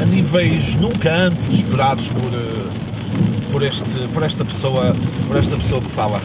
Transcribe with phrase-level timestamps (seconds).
[0.00, 4.96] a níveis nunca antes esperados por, por, este, por esta pessoa,
[5.28, 6.20] por esta pessoa que fala.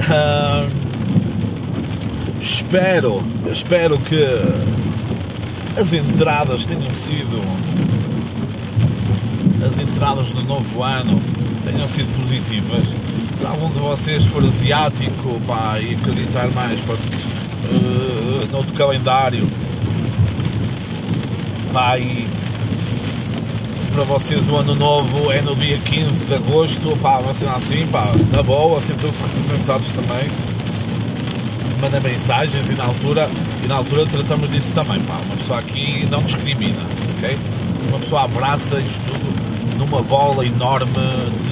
[0.00, 0.79] Uh,
[2.40, 4.24] espero, espero que
[5.78, 7.40] as entradas tenham sido
[9.64, 11.20] as entradas do novo ano
[11.64, 12.82] tenham sido positivas.
[13.36, 19.46] Se algum de vocês for asiático pá, e acreditar mais porque, uh, no outro calendário
[21.72, 22.26] pá, e
[23.92, 27.86] para vocês o ano novo é no dia 15 de agosto, pá, uma cena assim,
[27.88, 30.30] pá, na boa, sintam-se representados também.
[31.80, 33.28] Manda mensagens e na altura,
[33.64, 35.14] e na altura tratamos disso também, pá.
[35.24, 36.80] Uma pessoa aqui não discrimina,
[37.16, 37.38] ok?
[37.88, 40.92] Uma pessoa abraça isto tudo numa bola enorme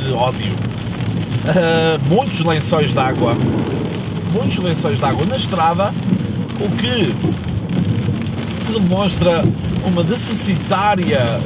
[0.05, 0.53] de ódio.
[0.53, 3.35] Uh, muitos lençóis de água,
[4.33, 5.95] muitos lençóis de água na estrada,
[6.61, 7.15] o que,
[8.73, 9.45] demonstra
[9.85, 11.41] uma deficitária,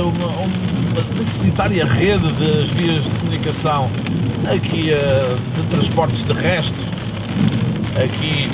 [0.00, 3.90] uma, uma, deficitária rede das vias de comunicação
[4.50, 6.86] aqui uh, de transportes terrestres,
[7.96, 8.50] aqui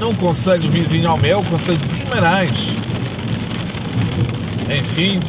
[0.00, 2.68] num conselho vizinho ao meu, conselho de Guimarães.
[4.78, 5.20] Enfim,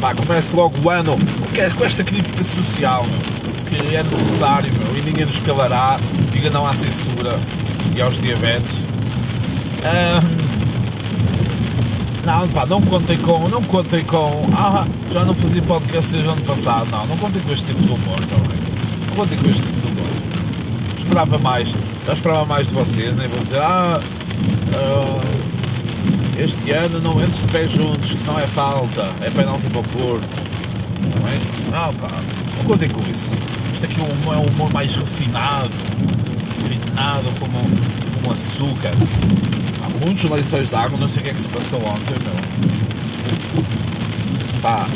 [0.00, 1.16] pá, comece logo o ano
[1.76, 3.06] com esta crítica social,
[3.68, 5.98] que é necessário, meu, e ninguém nos calará,
[6.32, 7.38] diga não à censura
[7.96, 8.70] e aos diabetes.
[12.24, 13.48] Não, pá, não contem com.
[13.48, 14.46] Não contem com.
[14.54, 16.86] Ah, já não fazia podcast desde o ano passado.
[16.90, 18.58] Não, não contem com este tipo de humor também.
[19.06, 19.87] Não contem com este tipo de.
[21.08, 21.74] Esperava mais.
[22.06, 23.98] Já esperava mais de vocês, nem vou dizer, ah,
[24.74, 25.20] uh,
[26.38, 29.84] este ano não entres de pé juntos, que não é falta, é penalti para o
[29.84, 30.28] Porto.
[31.18, 31.86] Não é?
[31.86, 32.08] Não, pá,
[32.56, 33.30] não contem com isso.
[33.72, 35.70] Isto aqui é um, é um humor mais refinado,
[36.62, 37.58] refinado como,
[38.14, 38.92] como açúcar
[40.04, 42.34] muitos lençóis d'água, não sei o que é que se passou ontem, meu.
[44.62, 44.86] Pá,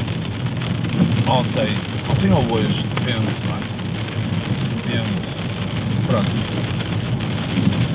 [1.29, 1.69] ontem,
[2.11, 3.61] ontem ou hoje, depende, não é?
[4.77, 5.33] Depende.
[6.13, 6.31] Pronto.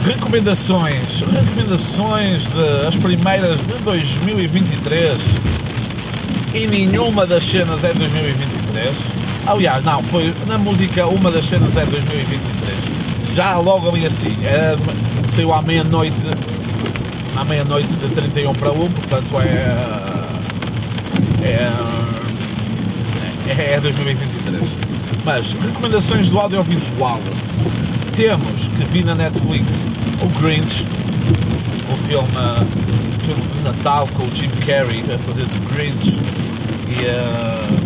[0.04, 5.20] Recomendações, recomendações de as primeiras de 2023
[6.56, 8.90] e nenhuma das cenas é 2023.
[9.46, 13.36] Aliás, não, foi na música uma das cenas é 2023.
[13.36, 14.76] Já logo ali assim, é,
[15.30, 16.26] saiu à meia-noite
[17.36, 19.46] à meia-noite de 31 para 1, portanto é,
[21.46, 21.72] é,
[23.48, 24.64] é, é 2023.
[25.24, 27.20] Mas recomendações do audiovisual.
[28.18, 29.86] Temos que vi na Netflix
[30.24, 30.84] o Grinch,
[31.88, 32.28] o filme,
[33.16, 36.18] o filme de Natal com o Jim Carrey a fazer de Grinch
[36.90, 37.78] e uh,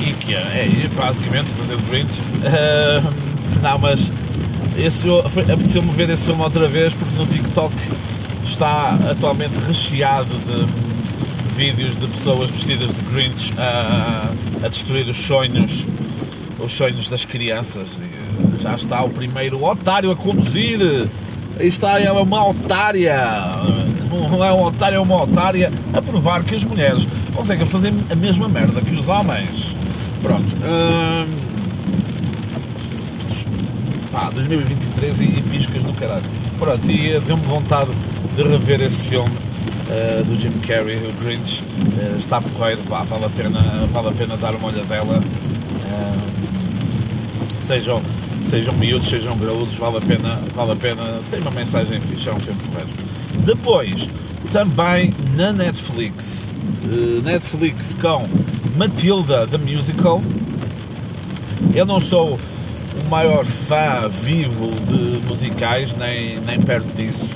[0.00, 0.38] e que é,
[0.84, 2.18] é basicamente fazer de Grinch.
[2.20, 4.10] Uh, não, mas
[4.78, 5.06] esse,
[5.52, 7.74] apeteceu-me ver esse filme outra vez porque no TikTok
[8.42, 10.66] está atualmente recheado de
[11.56, 14.30] vídeos de pessoas vestidas de Grinch a,
[14.64, 15.84] a destruir os sonhos,
[16.58, 17.88] os sonhos das crianças.
[18.00, 20.80] E já está o primeiro otário a conduzir.
[21.58, 23.16] Aí está, uma otária.
[24.30, 28.14] Não é um otário, é uma otária a provar que as mulheres conseguem fazer a
[28.14, 29.74] mesma merda que os homens.
[30.22, 30.46] Pronto.
[30.64, 31.26] Hum,
[34.10, 36.24] pá, 2023 e, piscas no caralho.
[36.58, 37.90] Pronto, e deu-me vontade
[38.34, 41.62] de rever esse filme uh, do Jim Carrey, o Grinch.
[41.62, 43.60] Uh, está porreiro, pá, vale a pena,
[43.92, 45.22] vale a pena dar uma olhadela.
[47.66, 48.00] Sejam,
[48.44, 51.20] sejam miúdos, sejam graúdos, vale a pena, vale a pena.
[51.32, 52.90] Tem uma mensagem fixa, é um filme porreiro.
[53.44, 54.08] Depois,
[54.52, 56.46] também na Netflix,
[57.24, 58.28] Netflix com
[58.76, 60.22] Matilda, the Musical.
[61.74, 62.38] Eu não sou
[63.04, 67.34] o maior fã vivo de musicais, nem, nem perto disso.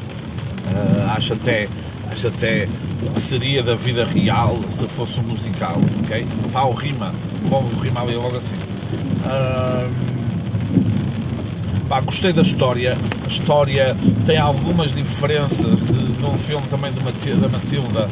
[0.68, 1.68] Uh, acho, até,
[2.12, 2.68] acho até
[3.04, 6.24] o que seria da vida real se fosse um musical, ok?
[6.54, 7.12] O rima,
[7.50, 8.54] logo rima ali logo assim.
[9.24, 10.09] Uh,
[11.90, 12.96] Pá, gostei da história.
[13.24, 18.08] A história tem algumas diferenças de, de um filme também de Matilda, da Matilda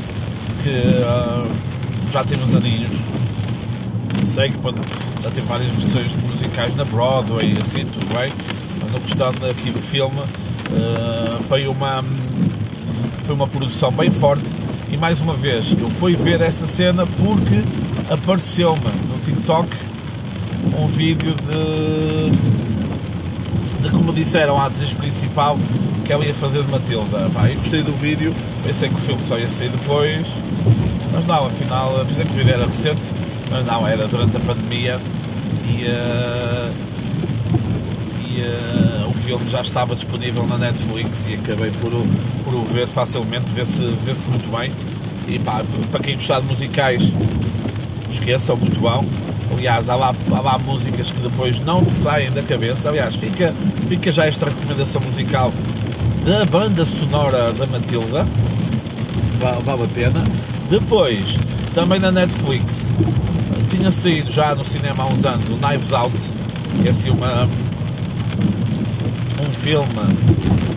[0.64, 1.48] que uh,
[2.10, 2.90] já tem uns aninhos.
[4.24, 4.80] Sei que pode,
[5.22, 8.32] já tem várias versões musicais na Broadway assim, tudo bem.
[8.82, 12.04] Mas não gostando aqui do filme, uh, foi uma
[13.22, 14.52] foi uma produção bem forte
[14.90, 17.62] e mais uma vez eu fui ver essa cena porque
[18.12, 19.68] apareceu-me no TikTok
[20.80, 22.57] um vídeo de, de
[23.92, 25.58] como disseram a atriz principal
[26.04, 27.30] que ela ia fazer de Matilda.
[27.32, 30.26] Pá, eu gostei do vídeo, pensei que o filme só ia sair depois,
[31.12, 33.02] mas não, afinal, pensei que o vídeo era recente,
[33.50, 34.98] mas não, era durante a pandemia
[35.66, 36.72] e, uh,
[38.26, 41.90] e uh, o filme já estava disponível na Netflix e acabei por,
[42.44, 44.72] por o ver facilmente, vê-se vê muito bem.
[45.28, 47.02] E pá, para quem gostar de musicais,
[48.10, 49.04] esqueçam, muito bom.
[49.52, 52.88] Aliás, há lá, há lá músicas que depois não te saem da cabeça.
[52.88, 53.54] Aliás, fica,
[53.88, 55.52] fica já esta recomendação musical
[56.24, 58.26] da banda sonora da Matilda.
[59.40, 60.24] Vale, vale a pena.
[60.68, 61.38] Depois,
[61.74, 62.94] também na Netflix,
[63.70, 66.16] tinha saído já no cinema há uns anos o Knives Out,
[66.82, 67.48] que é assim uma,
[69.40, 69.88] um filme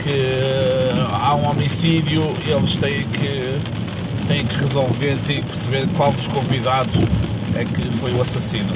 [0.04, 6.12] que há um homicídio e eles têm que, têm que resolver, têm que perceber qual
[6.12, 6.96] dos convidados
[7.56, 8.74] é que foi o assassino.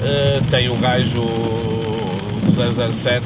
[0.00, 3.24] Uh, tem o gajo do 007,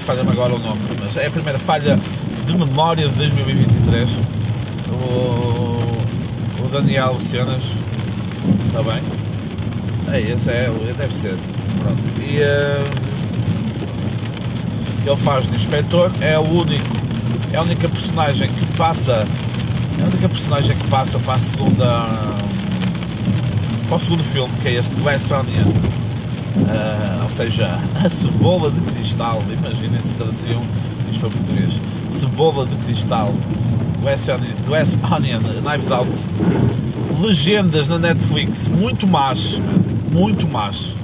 [0.00, 1.98] falha-me agora o nome, mas é a primeira falha
[2.46, 4.08] de memória de 2023.
[4.90, 7.62] O, o Daniel Cenas,
[8.66, 9.02] está bem?
[10.12, 11.36] É, esse é, deve ser.
[11.78, 12.02] Pronto.
[12.20, 13.08] E uh,
[15.06, 16.96] ele faz de inspetor, é o único,
[17.52, 19.24] é a única personagem que passa,
[20.00, 22.47] é a única personagem que passa para a segunda
[23.88, 28.80] para o segundo filme, que é este Glass Onion, uh, ou seja, a cebola de
[28.82, 30.62] cristal, imaginem se traduziam
[31.10, 31.72] isto para português,
[32.10, 33.32] cebola de cristal,
[34.02, 36.10] Glass Onion, Glass Onion, Knives Out,
[37.18, 39.60] legendas na Netflix, muito más,
[40.12, 40.94] muito más.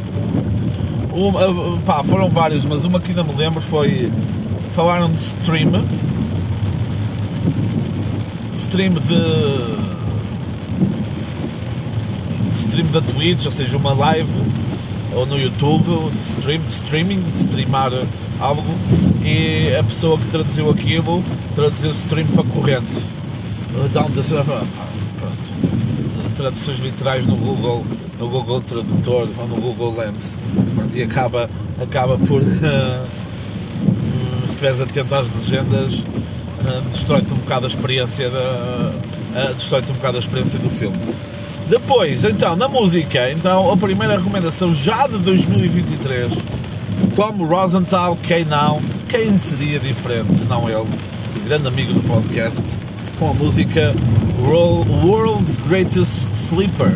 [1.10, 4.10] Uh, pá, foram várias, mas uma que ainda me lembro foi.
[4.74, 5.84] Falaram de stream.
[8.56, 9.83] Stream de
[12.74, 14.28] stream da Twitch, ou seja, uma live
[15.14, 17.92] ou no YouTube, de stream, de streaming, de streamar
[18.40, 18.64] algo
[19.24, 21.22] e a pessoa que traduziu aquilo
[21.54, 23.00] traduziu stream para corrente.
[23.92, 24.00] The,
[25.18, 26.34] pronto.
[26.34, 27.84] Traduções literais no Google,
[28.18, 30.36] no Google Tradutor ou no Google Lens.
[30.74, 31.48] Pronto, e acaba,
[31.80, 32.44] acaba por uh,
[34.46, 39.94] se estiveres atento às legendas uh, destrói-te um bocado a experiência da, uh, destrói-te um
[39.94, 40.98] bocado a experiência do filme.
[41.68, 46.32] Depois, então, na música, então, a primeira recomendação já de 2023,
[47.16, 50.86] como Rosenthal, quem não, quem seria diferente se não ele,
[51.26, 52.60] esse grande amigo do podcast,
[53.18, 53.94] com a música
[54.42, 56.92] World's Greatest Sleeper,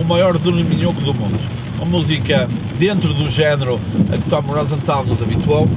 [0.00, 1.38] o maior dorminhoco do mundo.
[1.76, 3.78] Uma música dentro do género
[4.10, 5.68] a que Tom Rosenthal nos habituou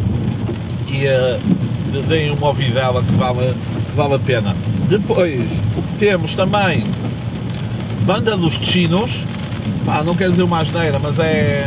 [0.88, 3.54] e uh, deem uma ouvidela que vale,
[3.90, 4.56] que vale a pena.
[4.88, 5.42] Depois
[6.00, 6.86] temos também
[8.08, 9.26] Banda dos Chinos,
[9.86, 11.62] pá, não quero dizer uma asneira, mas é.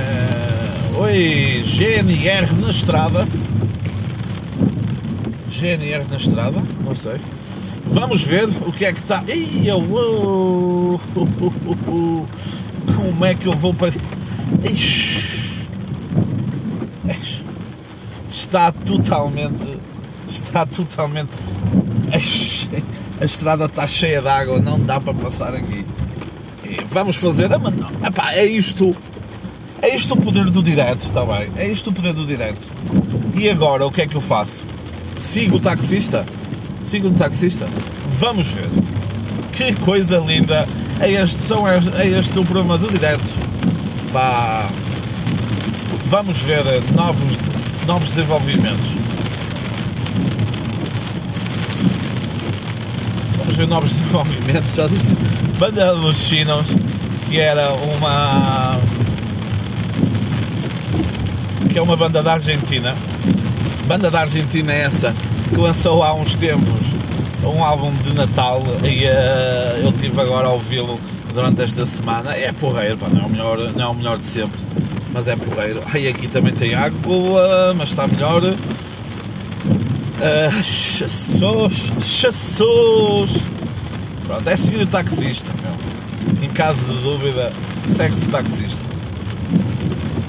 [0.96, 3.28] Oi, GNR na estrada.
[5.50, 7.20] GNR na estrada, não sei.
[7.84, 9.22] Vamos ver o que é que está.
[9.28, 9.82] Eu.
[12.96, 13.92] Como é que eu vou para.
[18.32, 19.76] Está totalmente.
[20.26, 21.28] Está totalmente.
[23.20, 25.84] A estrada está cheia de água, não dá para passar aqui
[26.90, 27.50] vamos fazer.
[28.04, 28.94] Epá, é isto.
[29.82, 31.50] É isto o poder do direto, está bem?
[31.56, 32.66] É isto o poder do direto.
[33.34, 34.66] E agora o que é que eu faço?
[35.18, 36.26] Sigo o taxista?
[36.84, 37.66] Sigo o taxista?
[38.18, 38.68] Vamos ver.
[39.52, 40.66] Que coisa linda!
[41.00, 43.24] É este, são, é este o problema do direto.
[44.12, 44.68] Pá.
[46.06, 46.62] Vamos ver
[46.94, 47.38] novos,
[47.86, 48.94] novos desenvolvimentos.
[53.60, 54.74] Ver novos desenvolvimentos.
[54.74, 55.14] Já disse
[55.58, 56.66] Banda dos Chinos,
[57.28, 58.80] que era uma.
[61.70, 62.94] que é uma banda da Argentina.
[63.86, 65.14] Banda da Argentina é essa
[65.50, 66.86] que lançou há uns tempos
[67.44, 70.98] um álbum de Natal e uh, eu tive agora a ouvi-lo
[71.34, 72.32] durante esta semana.
[72.32, 74.58] É porreiro, pá, não, é o melhor, não é o melhor de sempre,
[75.12, 75.82] mas é porreiro.
[75.92, 78.40] Aí aqui também tem água, mas está melhor.
[80.20, 83.42] Uh, chassos, chassos.
[84.26, 86.44] Pronto, é seguir o taxista, meu.
[86.44, 87.50] Em caso de dúvida,
[87.88, 88.84] segue-se o taxista.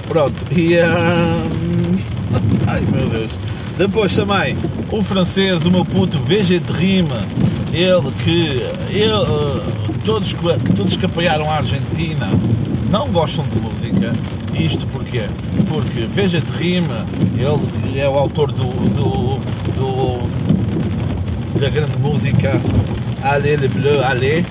[0.07, 0.77] Pronto, e.
[0.77, 1.97] Hum,
[2.67, 3.31] Ai meu Deus.
[3.77, 4.55] Depois também,
[4.89, 7.25] o francês, o meu puto VG de Rima,
[7.73, 10.33] ele que ele, todos,
[10.75, 12.29] todos que apoiaram a Argentina
[12.89, 14.13] não gostam de música.
[14.53, 15.23] Isto porquê?
[15.67, 17.05] Porque VG de Rima,
[17.37, 19.39] ele que é o autor do, do,
[19.73, 20.31] do
[21.59, 22.59] da grande música
[23.23, 24.43] Allez le bleu, allez,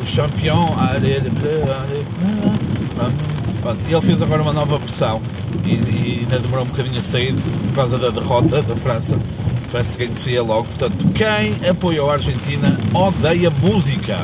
[0.00, 2.06] o champion, allez le bleu, allez.
[3.88, 5.20] Ele fez agora uma nova versão
[5.64, 9.18] e, e ainda demorou um bocadinho a sair por causa da derrota da França.
[9.64, 10.64] Se tivesse saía logo.
[10.64, 14.16] Portanto, quem apoiou a Argentina odeia música.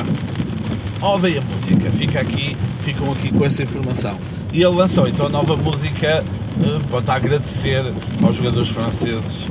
[1.01, 1.89] Odeia música.
[1.91, 4.17] Fica aqui, ficam aqui com essa informação.
[4.51, 6.23] E ele lançou então a nova música
[6.63, 7.83] eh, pronto, a agradecer
[8.23, 9.47] aos jogadores franceses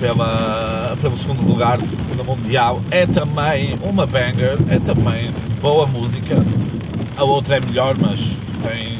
[0.00, 1.78] pela, pelo segundo lugar
[2.16, 2.80] no Mundial.
[2.90, 6.36] É também uma banger, é também boa música.
[7.16, 8.20] A outra é melhor, mas
[8.62, 8.96] tem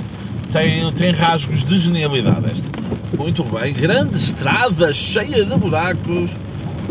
[0.57, 2.71] tem, tem rasgos de genialidade esta.
[3.17, 6.31] Muito bem, grande estrada cheia de buracos,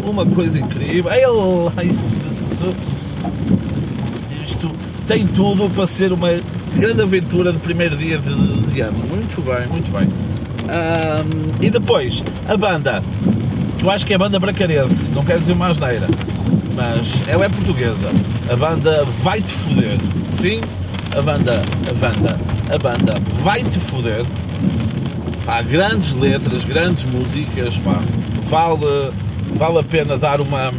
[0.04, 1.12] uma coisa incrível.
[1.82, 2.76] Isto
[5.08, 6.30] tem tudo para ser uma
[6.76, 8.98] grande aventura de primeiro dia de, de ano.
[8.98, 10.08] Muito bem, muito bem.
[10.66, 13.04] Um, e depois, a banda,
[13.78, 16.08] que eu acho que é a banda bracarense, não quero dizer mais neira,
[16.76, 18.10] mas ela é portuguesa.
[18.52, 19.98] A banda Vai-te Foder,
[20.42, 20.62] sim?
[21.18, 22.40] a banda, a banda,
[22.74, 24.26] a banda vai-te foder.
[25.46, 28.02] Pá, grandes letras, grandes músicas, pá.
[28.50, 29.12] Vale,
[29.56, 30.74] vale a pena dar uma,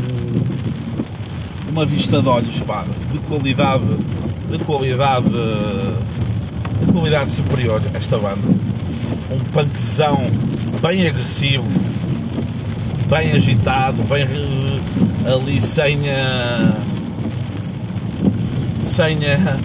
[1.76, 3.85] uma vista de olhos, pá, de qualidade,
[4.50, 8.49] de qualidade, de qualidade superior esta banda.
[9.30, 10.23] Um punkzão
[10.80, 11.66] bem agressivo,
[13.11, 14.26] bem agitado, bem
[15.30, 16.78] ali sem a,
[18.80, 19.59] sem a,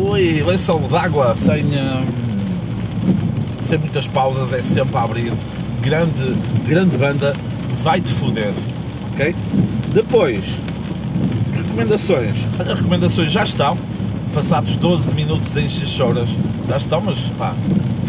[0.00, 2.06] ui, lençol d'água sem, hum,
[3.60, 5.34] sem muitas pausas, é sempre a abrir.
[5.82, 6.34] Grande,
[6.66, 7.34] grande banda,
[7.82, 8.54] vai-te foder,
[9.12, 9.34] ok?
[9.92, 10.44] Depois,
[11.54, 12.36] recomendações.
[12.58, 13.76] As recomendações já estão,
[14.34, 16.28] passados 12 minutos de encher choras,
[16.68, 17.54] já estão, mas pá,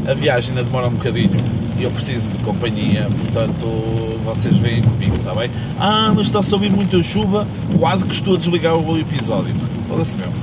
[0.07, 1.37] a viagem ainda demora um bocadinho
[1.77, 5.49] e eu preciso de companhia, portanto vocês vêm comigo, está bem?
[5.79, 7.47] Ah, mas está a subir muita chuva,
[7.79, 9.55] quase que estou a desligar o episódio.
[9.87, 10.33] Foda-se mesmo.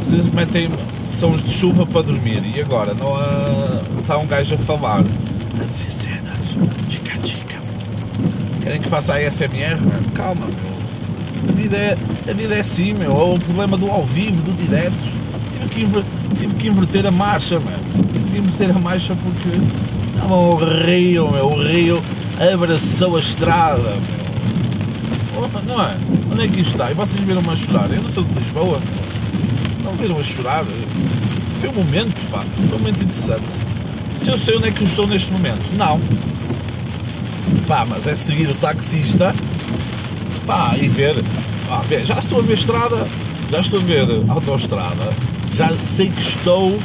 [0.00, 0.68] Vocês metem
[1.10, 5.64] sons de chuva para dormir e agora não há, está um gajo a falar, a
[5.64, 6.38] dizer cenas,
[6.88, 7.56] chica chica.
[8.62, 9.78] Querem que faça a SMR?
[10.14, 10.71] Calma, meu.
[11.48, 11.96] A vida, é,
[12.28, 13.10] a vida é assim, meu.
[13.10, 14.94] É o problema do ao vivo, do direto.
[15.52, 16.04] Tive que, inver,
[16.38, 17.78] tive que inverter a marcha, meu.
[18.12, 19.58] Tive que inverter a marcha porque
[20.18, 21.46] não, o rio, meu.
[21.46, 22.02] O rio
[22.52, 24.22] abraçou a estrada, meu.
[25.44, 25.96] Opa, não é?
[26.30, 26.90] Onde é que isto está?
[26.90, 27.90] E vocês viram-me a chorar?
[27.90, 28.80] Eu não sou de Lisboa,
[29.82, 30.64] não viram a chorar?
[31.60, 33.44] Foi um momento, pá, foi um momento interessante.
[34.16, 36.00] Se eu sei onde é que eu estou neste momento, não.
[37.66, 39.34] Pá, mas é seguir o taxista,
[40.46, 41.16] pá, e ver,
[41.68, 43.06] pá, ver, já estou a ver estrada,
[43.50, 45.10] já estou a ver autoestrada,
[45.56, 46.78] já sei que estou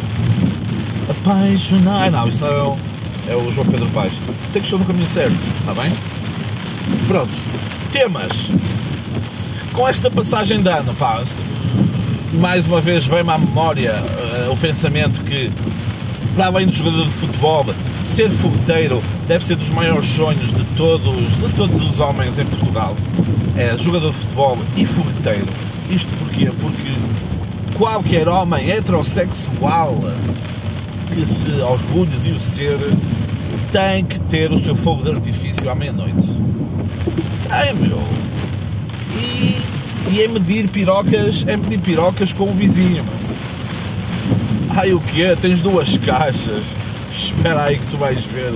[1.09, 2.11] apaixonado.
[2.11, 2.77] Não, isso é o,
[3.29, 4.13] é o João Pedro Paes.
[4.51, 5.91] Sei que estou no caminho certo, está bem?
[7.07, 7.31] Pronto.
[7.91, 8.49] Temas.
[9.73, 11.21] Com esta passagem de ano, pá,
[12.33, 13.95] mais uma vez vem-me à memória
[14.47, 15.49] uh, o pensamento que,
[16.35, 17.65] para além do jogador de futebol,
[18.05, 22.95] ser fogueteiro deve ser dos maiores sonhos de todos, de todos os homens em Portugal.
[23.57, 25.47] É jogador de futebol e fogueteiro.
[25.89, 26.51] Isto porquê?
[26.59, 29.97] Porque qualquer homem heterossexual
[31.13, 32.77] que se orgulhe de o ser
[33.71, 36.27] tem que ter o seu fogo de artifício à meia-noite.
[37.49, 38.01] Ai meu!
[39.19, 39.77] E
[40.09, 43.03] e é medir pirocas, é medir pirocas com o vizinho.
[44.69, 46.63] Ai o que Tens duas caixas.
[47.13, 48.53] Espera aí que tu vais ver.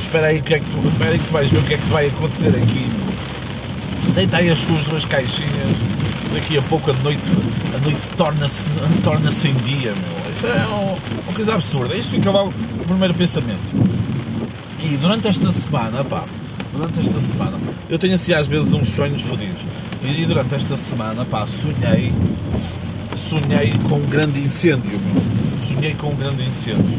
[0.00, 1.76] Espera aí que, é que tu, espera aí que tu vais ver o que é
[1.78, 3.11] que vai acontecer aqui.
[4.14, 5.76] Deita aí as tuas duas caixinhas.
[6.34, 7.28] Daqui a pouco a noite,
[7.74, 8.64] a noite torna-se
[9.02, 10.32] torna em dia, meu.
[10.34, 11.94] Isso é uma coisa absurda.
[11.94, 13.60] Isto fica logo o primeiro pensamento.
[14.82, 16.24] E durante esta semana, pá,
[16.72, 19.62] durante esta semana, eu tenho assim às vezes uns sonhos fodidos.
[20.02, 22.12] E durante esta semana, pá, sonhei,
[23.16, 25.22] sonhei com um grande incêndio, meu.
[25.60, 26.98] Sonhei com um grande incêndio.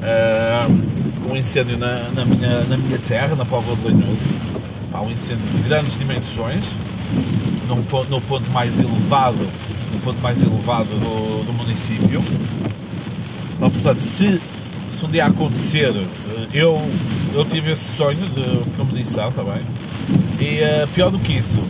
[0.00, 4.50] Uh, um incêndio na, na, minha, na minha terra, na Póvoa de Lanhoso.
[4.90, 6.64] Pá, um incêndio de grandes dimensões,
[7.68, 9.46] num ponto, no ponto mais elevado,
[9.92, 12.22] no ponto mais elevado do, do município.
[13.58, 14.40] Bom, portanto, se,
[14.88, 16.80] se um dia acontecer, eh, eu,
[17.34, 19.62] eu tive esse sonho de premonição também.
[20.40, 21.60] E uh, pior do que isso,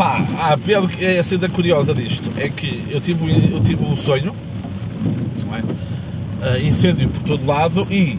[0.00, 3.94] Pá, ah, pelo que a cena curiosa disto é que eu tive, eu tive um
[3.94, 4.34] sonho,
[5.52, 6.58] é?
[6.58, 8.18] uh, incêndio por todo lado e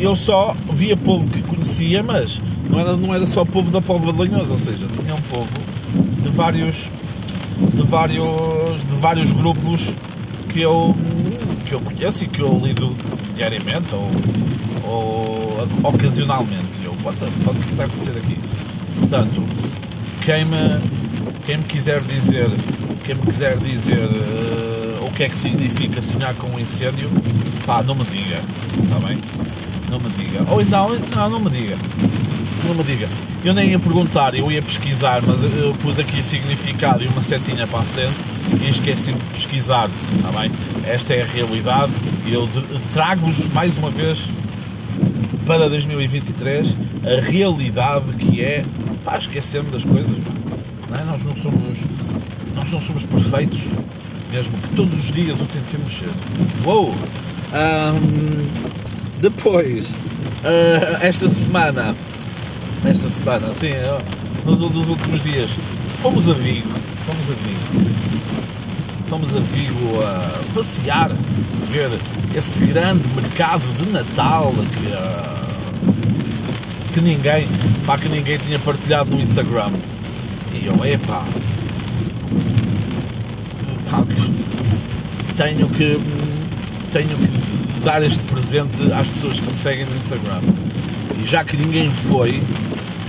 [0.00, 2.40] eu só via povo que conhecia, mas
[2.70, 5.48] não era, não era só povo da Póvoa de Lanhoso, ou seja, tinha um povo
[6.22, 6.90] de vários
[7.74, 9.88] de vários de vários grupos
[10.48, 10.94] que eu
[11.66, 12.94] que eu conheço e que eu lido
[13.34, 14.10] diariamente ou,
[14.84, 16.84] ou ocasionalmente.
[16.84, 18.38] Eu, what the fuck, o que está a acontecer aqui?
[18.98, 19.42] Portanto,
[20.24, 20.78] quem me,
[21.46, 22.48] quem me quiser dizer,
[23.04, 27.10] quem me quiser dizer uh, o que é que significa sonhar com um incêndio,
[27.66, 28.40] pá, não me diga,
[28.82, 29.18] está bem?
[29.90, 30.44] Não me diga.
[30.50, 31.76] Ou não, não, não me diga.
[32.66, 33.08] Não me diga.
[33.44, 37.66] Eu nem ia perguntar, eu ia pesquisar, mas eu pus aqui significado e uma setinha
[37.66, 38.14] para a frente
[38.60, 40.50] e esqueci de pesquisar, está bem?
[40.84, 41.92] Esta é a realidade
[42.24, 42.48] e eu
[42.92, 44.20] trago-vos mais uma vez
[45.44, 48.64] para 2023 a realidade que é
[49.04, 50.16] pá, esquecendo das coisas,
[50.88, 51.04] não é?
[51.04, 51.78] Nós não somos
[52.54, 53.64] nós não somos perfeitos,
[54.30, 56.10] mesmo que todos os dias o tentemos ser.
[56.64, 56.94] Uou!
[57.52, 61.94] Um, depois, uh, esta semana,
[62.84, 63.70] esta semana, assim,
[64.44, 65.50] nos, nos últimos dias,
[65.96, 66.68] fomos a Vigo,
[67.06, 67.90] fomos a Vigo,
[69.06, 71.10] fomos a Vigo a passear,
[71.70, 71.90] ver
[72.36, 75.92] esse grande mercado de Natal que, uh,
[76.92, 77.46] que ninguém,
[77.86, 79.72] pá, que ninguém tinha partilhado no Instagram.
[80.52, 81.24] E eu, epá,
[83.90, 84.04] pá,
[85.36, 85.98] tenho que
[86.92, 90.40] tenho que dar este presente às pessoas que me seguem no Instagram.
[91.22, 92.42] E já que ninguém foi,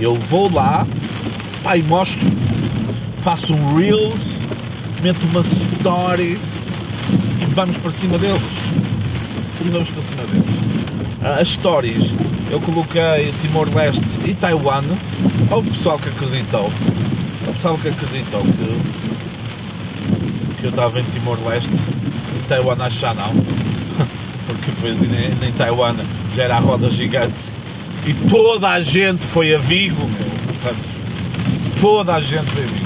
[0.00, 0.86] eu vou lá,
[1.74, 2.26] e mostro,
[3.18, 4.20] faço um Reels,
[5.02, 6.38] meto uma story
[7.40, 8.42] e vamos para cima deles.
[9.64, 10.44] E vamos para cima deles.
[11.22, 12.12] Ah, as stories
[12.50, 14.84] eu coloquei Timor-Leste e Taiwan.
[15.50, 16.70] Houve pessoal que acreditou.
[17.48, 18.80] O pessoal que acreditou que,
[20.58, 23.32] que eu estava em Timor-Leste e Taiwan achar não.
[24.46, 25.96] Porque depois nem, nem Taiwan
[26.36, 27.50] já era a roda gigante.
[28.06, 30.08] E toda a gente foi a Vigo.
[30.46, 30.78] Portanto,
[31.80, 32.84] toda a gente foi a Vigo.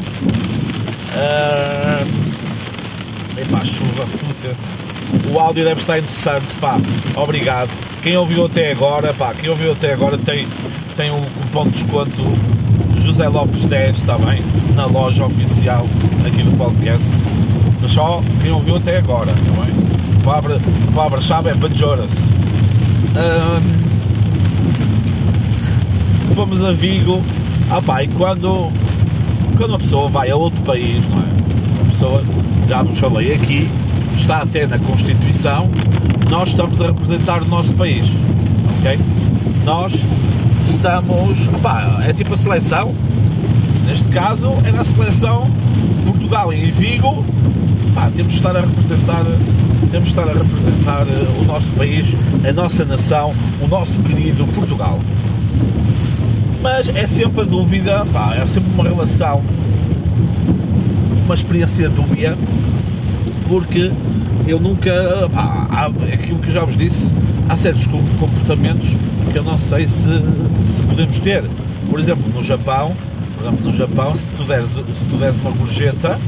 [1.15, 2.07] Uh,
[3.41, 4.57] epá, chuva, foda.
[5.33, 6.77] O áudio deve estar interessante, pá.
[7.17, 7.71] Obrigado.
[8.03, 10.47] Quem ouviu até agora, pá, quem ouviu até agora tem,
[10.97, 12.23] tem um cupom de desconto
[13.03, 14.43] José Lopes 10, está bem?
[14.75, 15.87] Na loja oficial
[16.25, 17.05] aqui do podcast.
[17.81, 19.75] Mas só quem ouviu até agora, está bem?
[20.21, 22.11] A palavra, a palavra-chave é Bajoras.
[23.17, 23.78] Um,
[26.39, 27.21] fomos a Vigo.
[27.69, 28.71] Ah pá, e quando,
[29.57, 31.83] quando uma pessoa vai a outro país, não é?
[31.83, 32.23] Uma pessoa,
[32.69, 33.69] já vos falei aqui,
[34.17, 35.69] está até na Constituição,
[36.31, 38.05] nós estamos a representar o nosso país,
[38.79, 39.01] ok?
[39.65, 39.95] Nós
[40.71, 42.95] estamos, opá, é tipo a seleção,
[43.85, 45.51] neste caso é a seleção
[46.07, 47.25] Portugal em Vigo,
[47.91, 49.25] opá, temos de estar a representar,
[49.91, 52.15] temos estar a representar eh, o nosso país,
[52.49, 55.01] a nossa nação, o nosso querido Portugal.
[56.61, 59.43] Mas é sempre a dúvida, pá, é sempre uma relação,
[61.25, 62.37] uma experiência dúbia,
[63.47, 63.93] porque
[64.47, 67.13] eu nunca, pá, há, aquilo que já vos disse,
[67.49, 68.89] há certos comportamentos
[69.31, 70.09] que eu não sei se,
[70.71, 71.45] se podemos ter.
[71.89, 72.93] Por exemplo, no Japão,
[73.37, 76.19] por exemplo, no Japão, se tu deres, se tu deres uma gorjeta,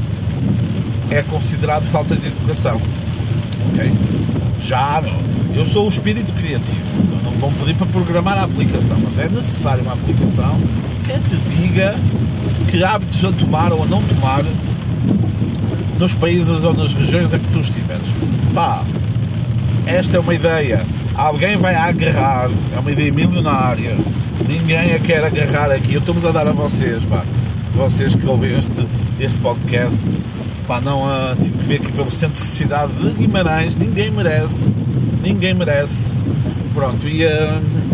[1.09, 2.79] é considerado falta de educação.
[3.73, 3.91] Ok?
[4.61, 5.03] Já,
[5.55, 7.23] eu sou o espírito criativo.
[7.23, 10.59] Não vão pedir para programar a aplicação, mas é necessário uma aplicação
[11.05, 11.95] que te diga
[12.69, 14.43] que hábitos a tomar ou a não tomar
[15.99, 18.05] nos países ou nas regiões em que tu estiveres.
[18.53, 18.83] Pá,
[19.85, 20.85] esta é uma ideia.
[21.15, 23.97] Alguém vai agarrar, é uma ideia milionária.
[24.47, 25.93] Ninguém a quer agarrar aqui.
[25.93, 27.23] Eu estou-vos a dar a vocês, pá.
[27.75, 28.85] Vocês que ouvem este,
[29.19, 30.01] este podcast,
[30.67, 33.75] pá, não a, tive que ver aqui pelo centro de cidade de Guimarães.
[33.75, 34.73] Ninguém merece.
[35.21, 36.21] Ninguém merece.
[36.73, 37.25] Pronto, e.
[37.25, 37.91] Uh,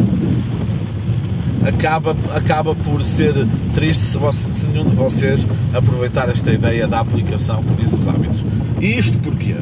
[1.68, 3.34] acaba, acaba por ser
[3.74, 8.08] triste se, você, se nenhum de vocês aproveitar esta ideia da aplicação que diz os
[8.08, 8.44] hábitos.
[8.80, 9.56] E isto porquê?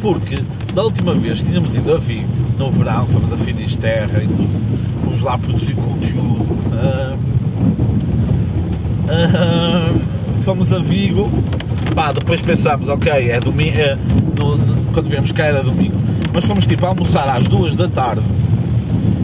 [0.00, 0.42] Porque
[0.74, 5.22] da última vez tínhamos ido a Vigo, no verão, fomos a Finisterra e tudo, fomos
[5.22, 6.42] lá produzir conteúdo.
[6.72, 7.18] Uh,
[9.08, 10.00] uh,
[10.44, 11.30] fomos a Vigo,
[11.94, 13.96] pá, depois pensámos, ok, é domingo, é,
[14.38, 14.58] no,
[14.92, 16.01] quando viemos cá era domingo,
[16.32, 18.22] mas fomos tipo almoçar às duas da tarde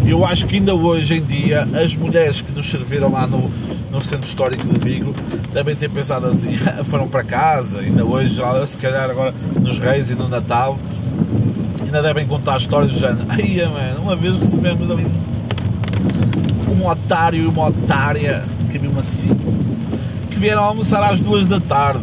[0.09, 3.51] eu acho que ainda hoje em dia as mulheres que nos serviram lá no,
[3.91, 5.15] no centro histórico de Vigo
[5.53, 10.15] devem ter pensado assim, foram para casa, ainda hoje, se calhar agora nos Reis e
[10.15, 10.79] no Natal,
[11.83, 13.27] ainda devem contar histórias do género.
[13.29, 15.07] Ai, mano, uma vez recebemos ali
[16.71, 19.29] um otário e uma otária, que viu assim,
[20.31, 22.01] que vieram almoçar às duas da tarde.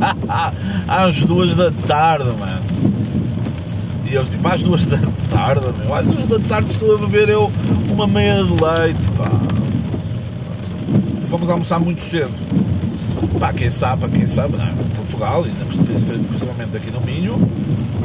[0.88, 2.63] às duas da tarde, mano
[4.14, 4.98] Eles tipo, às duas da
[5.30, 7.50] tarde, meu, às duas da tarde estou a beber eu
[7.90, 9.30] uma meia de leite, pá.
[11.28, 12.32] Fomos almoçar muito cedo.
[13.40, 14.72] Pá, quem sabe, pá, quem sabe, não, é?
[14.94, 15.44] Portugal,
[16.28, 17.50] principalmente aqui no Minho,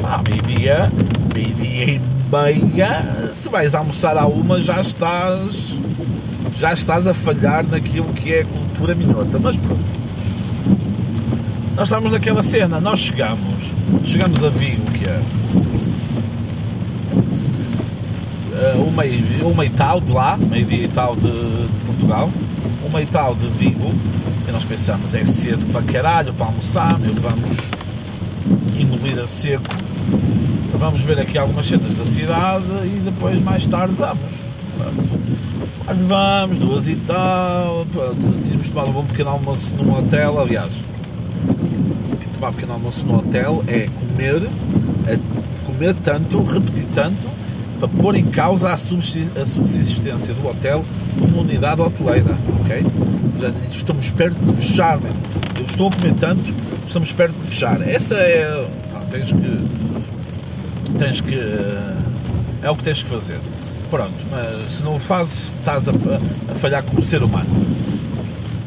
[0.02, 0.90] pá, meio-dia,
[1.32, 5.78] meio-dia e meia, se vais almoçar à uma já estás,
[6.56, 10.00] já estás a falhar naquilo que é cultura minhota, mas pronto.
[11.76, 13.72] Nós estamos naquela cena, nós chegamos,
[14.04, 15.20] chegamos a Vigo, que é
[18.76, 19.02] uma,
[19.50, 22.30] uma e tal de lá, meio-dia e tal de, de Portugal,
[22.86, 23.92] uma e tal de Vigo,
[24.48, 27.56] e nós pensamos, é cedo para caralho para almoçar, meu, vamos
[28.78, 29.64] engolir a seco,
[30.78, 34.40] vamos ver aqui algumas cenas da cidade e depois mais tarde vamos.
[35.86, 37.86] Mas vamos, duas e tal,
[38.44, 40.70] tínhamos tomado um pequeno almoço num hotel, aliás,
[42.40, 44.48] tomar um pequeno almoço no hotel é comer,
[45.06, 45.18] é
[45.66, 47.39] comer tanto, repetir tanto,
[47.80, 50.84] para pôr em causa a subsistência do hotel
[51.18, 52.84] como unidade hoteleira, ok?
[53.72, 55.16] Estamos perto de fechar, mesmo.
[55.58, 56.54] Eu estou tanto,
[56.86, 57.80] estamos perto de fechar.
[57.88, 58.68] Essa é.
[58.94, 60.98] Ah, tens que.
[60.98, 61.38] Tens que.
[62.62, 63.38] É o que tens que fazer.
[63.90, 67.48] Pronto, mas se não o fazes, estás a, a falhar como ser humano.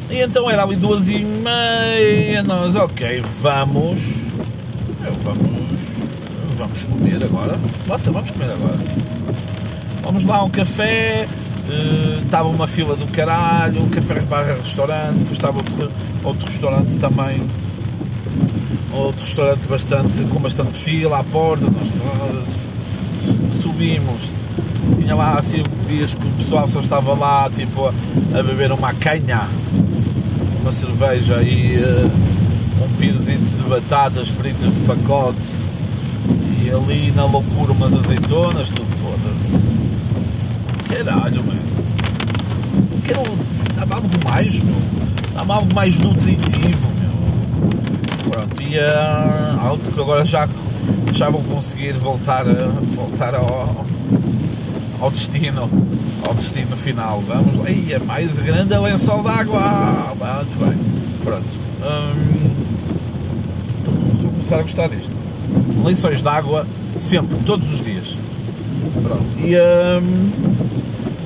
[0.10, 4.02] E então era ali duas e meia, nós, ok, vamos.
[5.24, 5.63] Vamos
[6.64, 7.60] vamos comer agora.
[7.88, 8.80] Bota, vamos comer agora.
[10.02, 11.28] Vamos lá, um café.
[11.68, 16.98] Uh, estava uma fila do caralho, um café barra restaurante, depois estava outro, outro restaurante
[16.98, 17.42] também,
[18.92, 22.68] outro restaurante bastante, com bastante fila à porta, nós
[23.62, 24.30] subimos,
[25.00, 29.48] tinha lá assim dias que o pessoal só estava lá tipo a, beber uma canha,
[30.62, 35.63] uma cerveja e uh, um pirzito de batatas fritas de pacote
[36.76, 39.84] ali na loucura umas azeitonas, tudo foda-se.
[40.88, 41.62] Caralho, mano.
[43.04, 43.22] Quero.
[43.76, 44.76] Dá algo mais, meu.
[45.34, 48.32] Dá algo mais nutritivo, meu.
[48.32, 50.48] Pronto, e uh, algo que agora já,
[51.14, 53.86] já vou conseguir voltar, a, voltar ao,
[55.00, 55.70] ao destino.
[56.28, 57.22] Ao destino final.
[57.28, 57.66] Vamos lá.
[57.68, 60.16] Aí é mais grande a lençol d'água.
[60.16, 60.78] Muito bem.
[61.24, 61.64] Pronto.
[61.84, 62.50] Hum,
[63.82, 65.23] então, vou começar a gostar disto
[65.84, 66.66] lençóis de água
[66.96, 68.18] sempre, todos os dias.
[69.02, 69.24] Pronto.
[69.40, 70.30] E hum,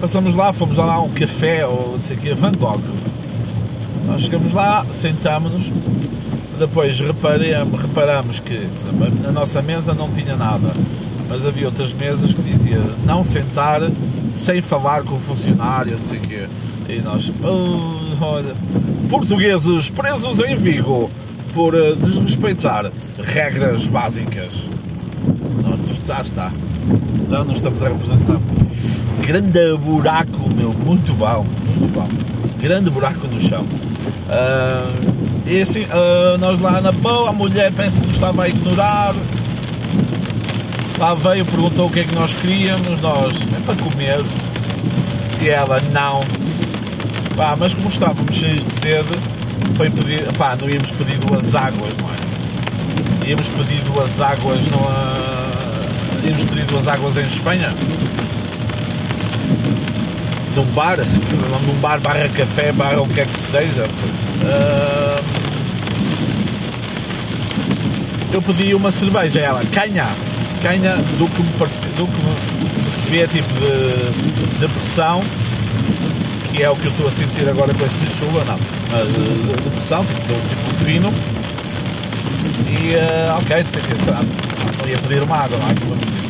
[0.02, 2.82] passamos lá, fomos lá a um café ou não sei o que, Van Gogh.
[4.06, 5.72] Nós chegamos lá, sentámonos,
[6.58, 8.68] depois reparamos, reparamos que
[9.22, 10.74] na nossa mesa não tinha nada,
[11.30, 13.82] mas havia outras mesas que dizia não sentar
[14.32, 16.48] sem falar com o funcionário, não sei o quê.
[16.90, 18.56] E nós, oh, olha,
[19.10, 21.12] portugueses presos em Vigo
[21.54, 22.92] por eh, desrespeitar
[23.24, 24.54] regras básicas.
[26.06, 26.52] Já está.
[27.30, 28.40] Já não estamos a representar.
[29.26, 32.08] Grande buraco, meu, muito bom, muito bom.
[32.62, 33.64] Grande buraco no chão.
[34.30, 38.48] Uh, e assim, uh, nós lá na boa, a mulher pensa que nos estava a
[38.48, 39.14] ignorar.
[40.98, 44.24] Lá veio, perguntou o que é que nós queríamos, nós, é para comer.
[45.42, 46.22] E ela, não.
[47.60, 49.14] Mas como estávamos cheios de sede,
[49.76, 53.30] foi pedir, pá, não íamos pedir duas águas, não é?
[53.30, 55.48] Íamos pedir duas águas numa.
[56.24, 57.74] Íamos pedir duas águas em Espanha.
[60.56, 63.86] Num bar, num bar barra café, barra o que é que seja.
[64.42, 65.24] Uh...
[68.34, 70.08] Eu pedi uma cerveja, ela, canha,
[70.62, 75.24] canha do que me parecia, do que me percebia tipo de, de pressão
[76.58, 78.58] que é o que eu estou a sentir agora com este chuva, não,
[78.92, 81.14] uh, de pressão, tipo, tipo fino.
[82.70, 85.76] E uh, ok, sei que não ia pedir uma água, não é?
[85.76, 86.28] Como disse.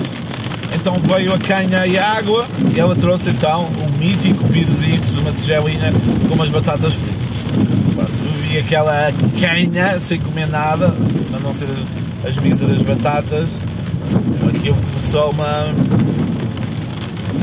[0.74, 5.32] Então veio a canha e a água e ela trouxe então um mítico pirezinho, uma
[5.32, 5.91] tigelinha
[6.28, 8.10] com umas batatas fritas.
[8.48, 10.93] bebi aquela canha sem comer nada,
[11.34, 11.67] a não ser
[12.24, 13.50] as, as míseras batatas.
[14.48, 15.74] Aquilo começou uma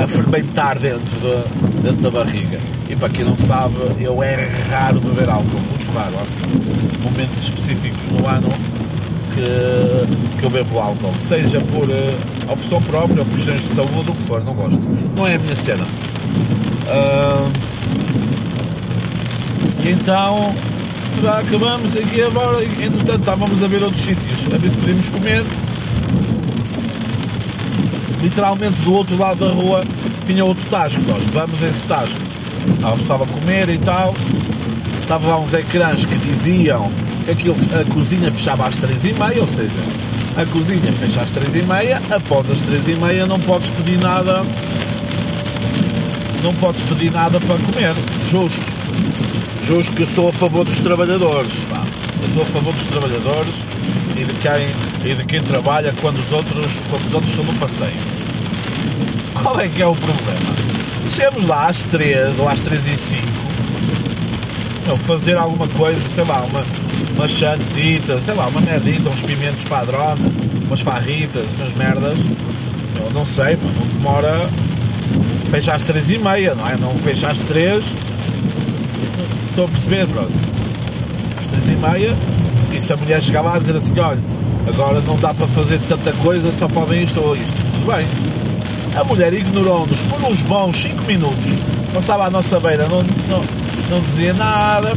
[0.03, 1.45] a fermentar dentro da,
[1.83, 2.59] dentro da barriga.
[2.89, 6.15] E para quem não sabe, eu é raro beber álcool, muito raro.
[6.19, 6.41] Há assim,
[7.03, 8.49] momentos específicos no ano
[9.35, 14.15] que, que eu bebo álcool, seja por uh, opção própria por questões de saúde, o
[14.15, 14.81] que for, não gosto.
[15.17, 15.85] Não é a minha cena.
[16.85, 17.51] Uh,
[19.85, 20.55] e então
[21.39, 25.45] acabamos aqui agora, entretanto estávamos a ver outros sítios, a ver se podíamos comer
[28.25, 29.85] literalmente do outro lado da rua
[30.27, 31.01] tinha outro tasco.
[31.07, 32.24] Nós vamos a esse tasco.
[33.01, 34.15] Estava a comer e tal.
[35.01, 36.91] Estava lá uns ecrãs que diziam
[37.39, 39.71] que a cozinha fechava às três e meia, ou seja,
[40.37, 44.01] A cozinha fecha às 3 e meia, após as 3 e meia não podes pedir
[44.01, 44.43] nada.
[46.43, 47.95] Não podes pedir nada para comer.
[48.29, 48.61] Justo.
[49.65, 51.53] Justo que eu sou a favor dos trabalhadores.
[51.71, 51.85] Pá.
[52.21, 53.55] Eu sou a favor dos trabalhadores
[54.17, 57.55] e de quem, e de quem trabalha quando os outros, quando os outros estão no
[57.55, 57.97] passeio.
[59.41, 60.84] Qual é que é o problema?
[61.15, 63.45] Chegamos lá às 3 ou às 3 e 5
[64.87, 66.63] não, fazer alguma coisa, sei lá, uma,
[67.15, 70.17] uma chantezita, sei lá, uma merdita, uns pimentos padrona,
[70.67, 72.19] umas farritas, umas merdas,
[73.01, 74.51] eu não sei, mas não demora,
[75.51, 76.77] fecha às 3 e meia, não é?
[76.77, 77.83] Não fecha às 3,
[79.51, 80.33] estou a perceber, pronto,
[81.41, 82.17] às 3 e meia,
[82.73, 84.21] e se a mulher chegar lá a dizer assim, olha,
[84.67, 88.24] agora não dá para fazer tanta coisa, só podem isto ou isto, tudo bem.
[88.97, 91.45] A mulher ignorou-nos por uns bons 5 minutos,
[91.93, 93.43] passava à nossa beira, não, não,
[93.91, 94.93] não dizia nada,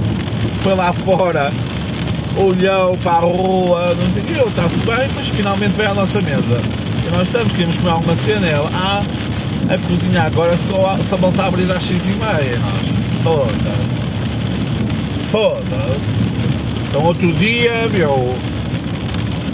[0.62, 1.52] foi lá fora,
[2.36, 6.22] olhou para a rua, não sei o que, está-se bem, mas finalmente veio à nossa
[6.22, 6.62] mesa.
[7.08, 9.04] E nós estamos, queríamos comer alguma cena, ela, ah,
[9.70, 12.60] a cozinha agora só, só volta a abrir às 6 e meia.
[12.60, 13.98] Nós, foda-se.
[15.32, 16.18] Foda-se.
[16.88, 18.34] Então outro dia, meu,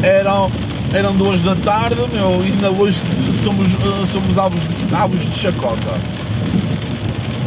[0.04, 0.52] eram,
[0.94, 2.98] eram duas da tarde, meu, e ainda hoje
[3.44, 3.68] somos,
[4.10, 5.98] somos alvos, de, alvos de chacota.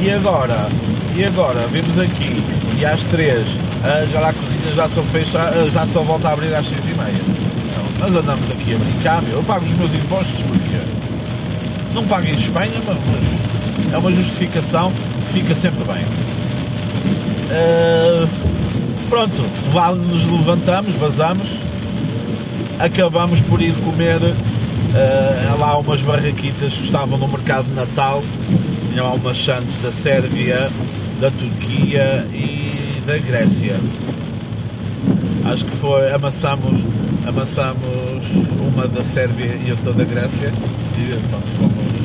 [0.00, 0.68] E agora,
[1.14, 2.42] e agora, vimos aqui,
[2.78, 3.46] e às três,
[4.12, 5.38] já lá a cozinha já só, fecha,
[5.72, 7.36] já só volta a abrir às seis e meia.
[8.00, 10.76] Nós andamos aqui a brincar, meu, eu pago os meus impostos porque
[11.94, 14.92] não pago em Espanha, mas, mas é uma justificação
[15.28, 16.04] que fica sempre bem.
[17.48, 18.28] Uh,
[19.08, 19.40] pronto,
[19.72, 21.48] lá nos levantamos, vazamos,
[22.78, 28.22] acabamos por ir comer uh, lá umas barraquitas que estavam no mercado de Natal,
[28.90, 30.70] tinham algumas chantes da Sérvia,
[31.20, 33.76] da Turquia e da Grécia.
[35.44, 36.82] Acho que foi, amassamos,
[37.26, 38.24] amassamos
[38.60, 40.52] uma da Sérvia e outra da Grécia
[40.98, 41.96] e pronto, fomos,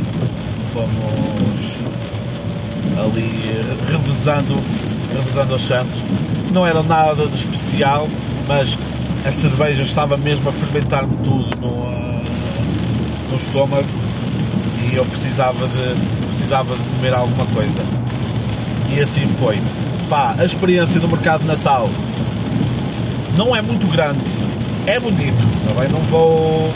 [0.74, 1.62] fomos
[3.00, 4.56] ali revezando,
[5.16, 5.98] revezando os chantes.
[6.54, 8.08] Não era nada de especial,
[8.48, 8.78] mas
[9.26, 13.86] a cerveja estava mesmo a fermentar-me tudo no, no estômago
[14.92, 17.84] e eu precisava de, precisava de comer alguma coisa.
[18.90, 19.60] E assim foi.
[20.10, 21.90] Pá, a experiência do mercado de Natal
[23.38, 24.20] não é muito grande,
[24.86, 25.90] é bonito, tá bem?
[25.90, 26.74] Não vou,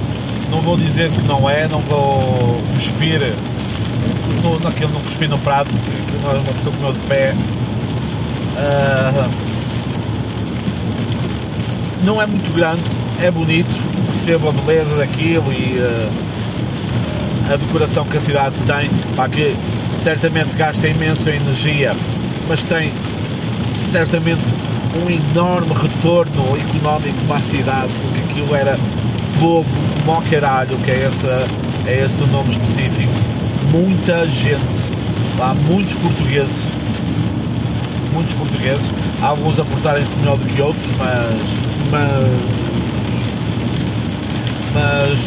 [0.49, 3.19] não vou dizer que não é, não vou cuspir
[4.63, 7.34] naquele não cuspir no prato, porque uma pessoa comeu de pé.
[8.58, 9.44] Uh,
[12.05, 12.83] não é muito grande,
[13.21, 13.67] é bonito,
[14.11, 19.55] percebo a beleza daquilo e uh, a decoração que a cidade tem, para que
[20.03, 21.95] certamente gasta imensa energia,
[22.47, 22.93] mas tem
[23.91, 24.41] certamente
[25.03, 28.77] um enorme retorno económico para a cidade, porque aquilo era
[29.39, 29.65] povo
[30.05, 31.47] como caralho, que é, essa,
[31.87, 33.11] é esse o nome específico.
[33.71, 34.63] Muita gente,
[35.39, 36.74] lá muitos portugueses,
[38.15, 38.89] muitos portugueses,
[39.21, 41.36] alguns a portarem-se melhor do que outros, mas,
[41.91, 42.30] mas,
[44.73, 45.19] mas,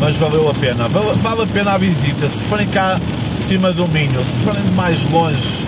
[0.00, 0.88] mas valeu a pena.
[0.88, 2.28] Vale, vale a pena a visita.
[2.28, 2.98] Se forem cá
[3.36, 5.66] de cima do Minho, se forem de mais longe,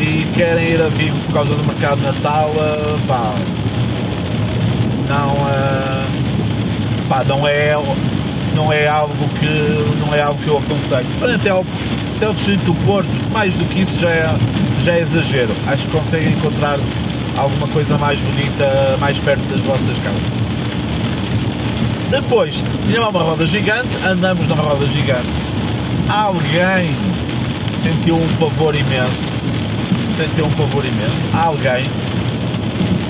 [0.00, 3.34] e querem ir a Vigo por causa do mercado de Natal, uh, pá,
[5.08, 7.76] não, uh, pá, não é
[8.54, 11.06] não é algo que não é algo que eu aconselho.
[11.06, 11.64] Se forem até ao,
[12.16, 14.26] até ao distrito do Porto, mais do que isso já é,
[14.84, 15.52] já é exagero.
[15.66, 16.78] Acho que conseguem encontrar
[17.36, 20.42] alguma coisa mais bonita mais perto das vossas casas.
[22.10, 25.32] Depois, tinha uma roda gigante, andamos na roda gigante.
[26.08, 26.94] Alguém
[27.82, 29.32] sentiu um pavor imenso
[30.16, 31.16] sentiu um pavor imenso.
[31.32, 31.84] Alguém,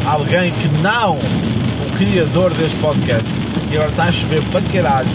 [0.06, 3.28] alguém que não o criador deste podcast,
[3.70, 5.08] e agora está a chover para caralho,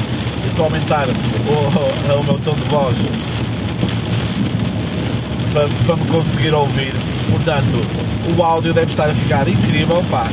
[0.43, 2.95] e estou a aumentar o, o, o meu tom de voz
[5.57, 6.93] para, para me conseguir ouvir.
[7.31, 7.81] Portanto,
[8.37, 10.27] o áudio deve estar a ficar incrível, pá.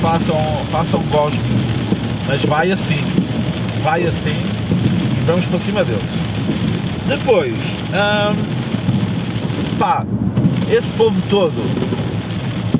[0.00, 0.36] Façam,
[0.72, 1.38] façam gosto,
[2.26, 3.00] mas vai assim,
[3.84, 6.02] vai assim e vamos para cima deles.
[7.06, 8.36] Depois, hum,
[9.78, 10.04] pá,
[10.68, 11.52] esse povo todo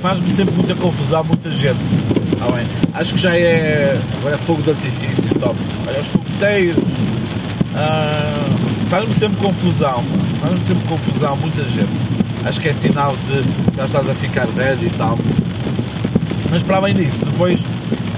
[0.00, 1.78] faz-me sempre muita confusão, muita gente.
[2.40, 2.66] Tá bem?
[2.94, 3.96] Acho que já é.
[4.18, 5.56] Agora é fogo de artifício, top.
[5.86, 6.84] Olha, os fogueteiros.
[7.76, 8.44] Ah,
[8.90, 10.02] faz-me sempre confusão,
[10.42, 11.92] faz-me sempre confusão, muita gente.
[12.44, 15.16] Acho que é sinal de já estás a ficar velho e tal.
[16.50, 17.60] Mas para além disso, depois,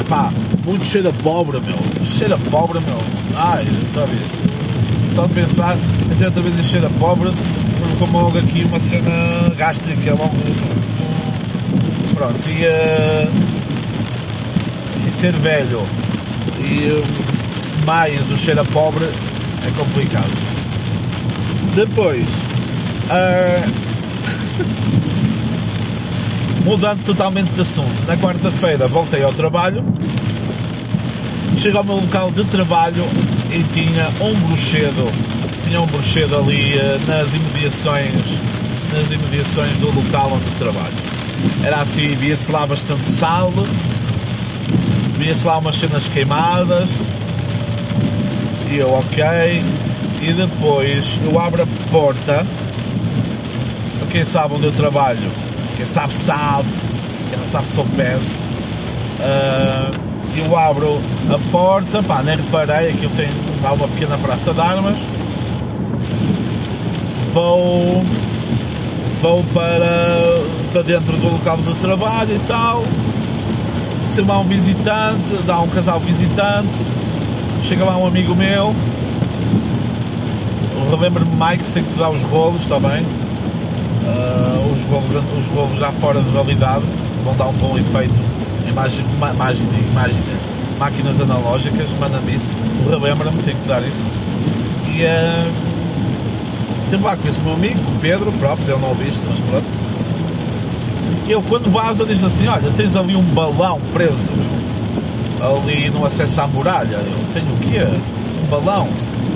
[0.00, 0.32] epá,
[0.64, 1.76] muito cheiro a pobre, meu.
[2.06, 2.98] Cheiro a pobre, meu.
[3.36, 5.14] Ai, já viste?
[5.14, 5.76] Só de pensar,
[6.08, 7.30] pensei outra vez em cheiro a pobre,
[7.98, 10.34] como logo aqui uma cena gástrica, logo.
[12.14, 13.30] Pronto, e, uh,
[15.06, 15.82] e ser velho
[16.60, 20.53] E mais o cheiro a pobre é complicado.
[21.74, 22.24] Depois,
[23.10, 23.66] uh,
[26.64, 29.84] mudando totalmente de assunto, na quarta-feira voltei ao trabalho,
[31.58, 33.04] chego ao meu local de trabalho
[33.50, 35.10] e tinha um bruxedo,
[35.66, 38.22] tinha um bruxedo ali uh, nas imediações,
[38.92, 40.94] nas imediações do local onde trabalho.
[41.64, 43.52] Era assim, via-se lá bastante sal,
[45.18, 46.88] via-se lá umas cenas queimadas,
[48.70, 49.24] e eu ok,
[50.26, 52.46] e depois eu abro a porta,
[53.98, 55.30] para quem sabe onde eu trabalho,
[55.76, 56.68] quem sabe sabe,
[57.28, 58.24] quem não sabe sou peço,
[59.20, 60.00] uh,
[60.34, 63.32] eu abro a porta, pá, nem reparei, aqui eu tenho
[63.62, 64.96] uma pequena praça de armas,
[67.34, 68.02] vou,
[69.20, 72.82] vou para, para dentro do local de trabalho e tal,
[74.14, 76.78] se lá um visitante, dá um casal visitante,
[77.64, 78.74] chega lá um amigo meu,
[80.90, 83.04] relembro-me Mike, tem que dar os rolos, bem?
[84.04, 86.84] Uh, os, rolos, os rolos já fora de validade
[87.24, 88.14] vão dar um bom efeito.
[88.68, 90.16] Imagem, imagem, imagem,
[90.78, 92.46] máquinas analógicas, manda-me isso.
[92.88, 94.04] Relembra-me, tem que dar isso.
[94.88, 95.52] E uh,
[96.90, 99.66] tenho lá com esse meu amigo, o Pedro, próprio, ele não ouviu isto, mas pronto.
[101.26, 104.18] Ele quando vaza diz assim, olha, tens ali um balão preso
[105.40, 106.96] ali no acesso à muralha.
[106.96, 108.00] Eu tenho o quê?
[108.42, 108.88] Um balão.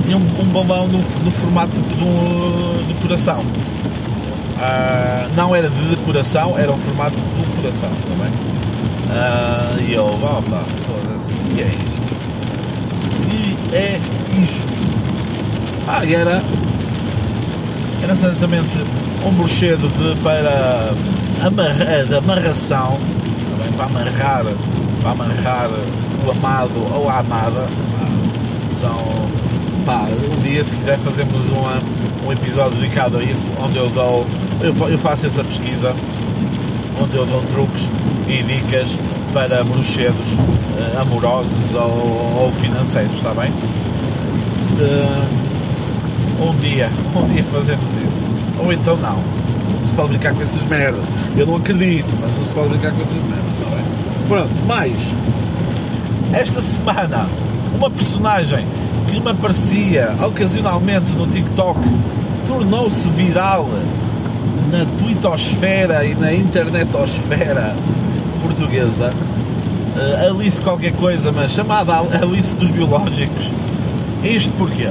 [0.08, 3.40] Tinha um, um balão no, no formato de, de coração.
[3.40, 8.32] Uh, não era de decoração, era um formato de coração também.
[9.10, 11.98] Uh, e eu, opa, foda-se, e é isto?
[13.30, 14.00] E é
[14.42, 14.66] isto.
[15.86, 16.42] Ah, e era,
[18.02, 18.78] era certamente
[19.26, 20.94] um bruxedo de, para
[21.46, 22.98] amarrar, de amarração,
[23.50, 24.44] também para amarrar,
[25.02, 25.70] para amarrar
[26.26, 27.66] o amado ou a amada.
[28.80, 29.27] São
[29.88, 31.32] pá, um dia se quiser fazemos
[32.26, 34.26] um episódio dedicado a isso, onde eu dou,
[34.60, 35.94] eu, eu faço essa pesquisa,
[37.00, 37.88] onde eu dou truques
[38.28, 38.86] e dicas
[39.32, 43.50] para bruxedos uh, amorosos ou, ou, financeiros, está bem?
[44.76, 48.24] Se um dia, um dia fazemos isso,
[48.62, 52.44] ou então não, não se pode brincar com essas merdas, eu não acredito, mas não
[52.44, 53.84] se pode brincar com essas merdas, está bem?
[54.28, 54.96] Pronto, mais,
[56.34, 57.26] esta semana,
[57.74, 58.66] uma personagem
[59.08, 61.80] que me aparecia ocasionalmente no TikTok
[62.46, 63.68] tornou-se viral
[64.70, 67.74] na twittosfera e na internetosfera
[68.42, 69.10] portuguesa.
[69.96, 73.50] Uh, Alice qualquer coisa, mas chamada Alice dos Biológicos.
[74.22, 74.88] Isto porquê?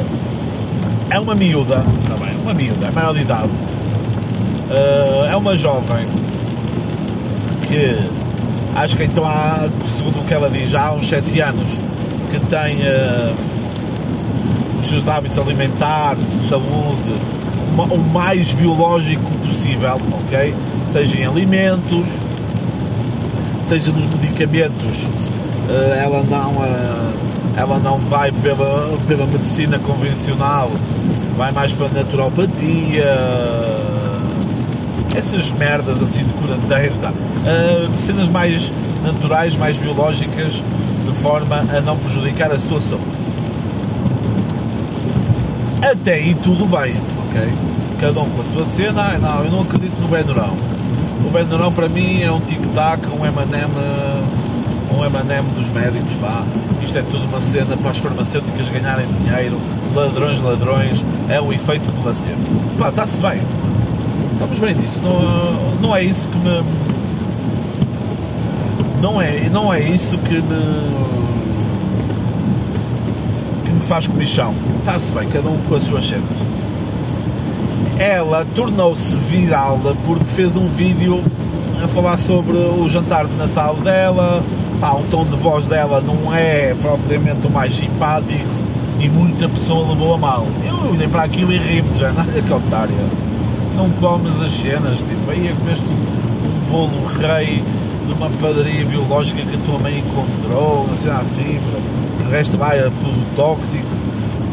[1.10, 3.50] É uma miúda, também, uma miúda, é maior de idade.
[4.70, 6.06] Uh, é uma jovem
[7.68, 7.98] que
[8.76, 11.72] acho que então há, segundo o que ela diz, há uns 7 anos
[12.32, 13.36] que tem uh,
[14.80, 17.14] os seus hábitos alimentares, saúde,
[17.92, 20.54] o mais biológico possível, ok?
[20.92, 22.06] Seja em alimentos,
[23.64, 24.98] seja nos medicamentos,
[25.70, 27.14] eh, ela não, eh,
[27.58, 30.72] ela não vai pela, pela medicina convencional,
[31.38, 33.06] vai mais para a naturopatia,
[35.16, 37.12] essas merdas assim de curandeiro, tá?
[37.12, 38.72] uh, cenas mais
[39.04, 43.27] naturais, mais biológicas, de forma a não prejudicar a sua saúde.
[45.82, 46.96] Até aí tudo bem,
[47.28, 47.54] ok?
[48.00, 49.14] Cada um com a sua cena.
[49.14, 50.56] Ah, não, eu não acredito no Benurão.
[51.26, 53.72] O Benurão para mim é um tic-tac, um M&M
[54.98, 56.44] um M&M dos médicos, pá.
[56.82, 59.60] Isto é tudo uma cena para as farmacêuticas ganharem dinheiro,
[59.94, 62.40] ladrões, ladrões, é o efeito placebo.
[62.80, 63.42] Pá, está-se bem.
[64.34, 65.00] Estamos bem disso.
[65.02, 66.64] Não, não é isso que me.
[69.02, 71.47] Não é, não é isso que me
[73.88, 74.54] faz comichão.
[74.80, 76.26] Está-se bem, cada um com as suas cenas.
[77.98, 81.24] Ela tornou-se viral porque fez um vídeo
[81.84, 84.44] a falar sobre o jantar de Natal dela.
[84.80, 88.46] Pá, o tom de voz dela não é propriamente o mais simpático
[89.00, 90.46] e muita pessoa levou a mal.
[90.66, 92.96] Eu olhei para aquilo e ri-me já, nada que otária.
[93.76, 97.64] Não comes as cenas, tipo, aí é comeste um bolo rei
[98.06, 101.60] de uma padaria biológica que a tua mãe encontrou, assim, assim,
[102.28, 103.88] o resto vai é tudo tóxico,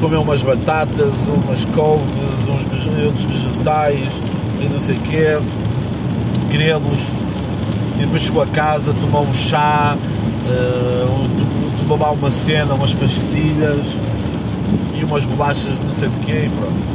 [0.00, 1.12] comeu umas batatas,
[1.44, 2.06] umas couves,
[2.48, 4.08] uns outros vegetais
[4.60, 5.38] e não sei o quê,
[6.50, 6.98] grelos,
[7.96, 11.28] e depois chegou a casa, tomou um chá, uh,
[11.78, 13.84] tomou lá uma cena, umas pastilhas
[14.94, 16.94] e umas bolachas não sei de quê e pronto.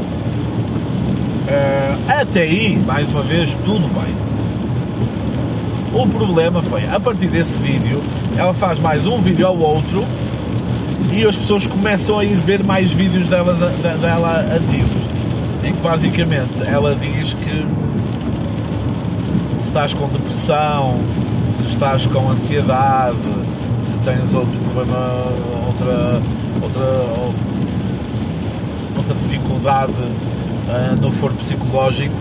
[1.49, 4.15] Uh, até aí, mais uma vez, tudo bem.
[5.91, 8.01] O problema foi, a partir desse vídeo,
[8.37, 10.05] ela faz mais um vídeo ao outro,
[11.11, 13.57] E as pessoas começam a ir ver mais vídeos delas,
[13.99, 15.01] dela antigos,
[15.63, 17.65] em que basicamente ela diz que
[19.59, 20.97] se estás com depressão,
[21.57, 23.17] se estás com ansiedade,
[23.85, 25.25] se tens outro problema,
[25.67, 26.21] outra,
[26.61, 26.85] outra,
[28.95, 32.15] outra dificuldade uh, no foro psicológico,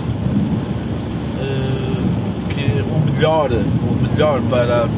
[1.36, 4.88] uh, que o melhor, o melhor para,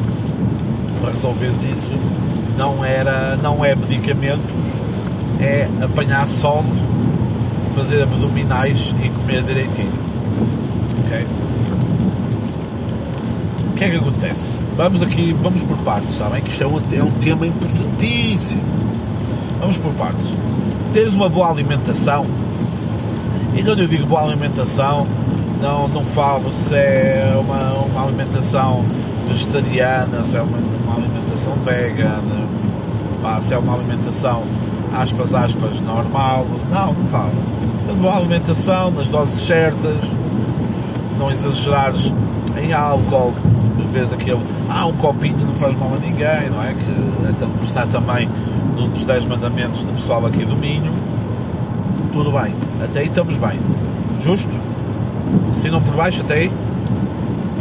[1.01, 2.10] para resolver isso
[2.61, 4.45] não, era, não é medicamentos,
[5.39, 6.63] é apanhar sol,
[7.75, 9.91] fazer abdominais e comer direitinho.
[10.99, 11.25] Ok?
[13.67, 14.59] O que é que acontece?
[14.77, 16.43] Vamos aqui, vamos por partes, sabem?
[16.43, 18.61] Que isto é um, é um tema importantíssimo.
[19.59, 20.27] Vamos por partes.
[20.93, 22.27] Teres uma boa alimentação,
[23.55, 25.07] e quando eu digo boa alimentação,
[25.59, 28.85] não, não falo se é uma, uma alimentação
[29.27, 32.40] vegetariana, se é uma, uma alimentação vegana,
[33.21, 34.43] pá, se é uma alimentação
[34.93, 37.31] aspas aspas normal, não, não falo.
[37.99, 39.97] Boa alimentação, nas doses certas,
[41.17, 42.11] não exagerares
[42.61, 43.33] em álcool,
[43.91, 46.73] vez aquele, ah, um copinho não faz mal a ninguém, não é?
[46.73, 48.29] Que então, está também
[48.77, 50.93] num dos 10 mandamentos do pessoal aqui do Minho.
[52.13, 53.59] Tudo bem, até aí estamos bem.
[54.23, 54.51] Justo?
[55.53, 56.51] Se não por baixo, até aí,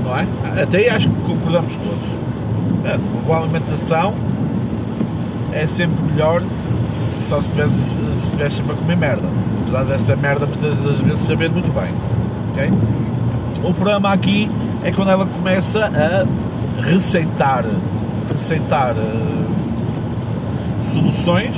[0.04, 0.62] não é?
[0.62, 2.20] Até aí acho que concordamos todos.
[2.84, 4.14] É, uma boa alimentação
[5.52, 6.42] é sempre melhor
[7.30, 9.28] só se tivesse, se sempre a comer merda.
[9.62, 11.92] Apesar dessa merda muitas das vezes saber muito bem.
[12.50, 12.70] Okay?
[13.62, 14.50] O problema aqui
[14.82, 17.64] é quando ela começa a receitar,
[18.32, 19.46] receitar uh,
[20.92, 21.54] soluções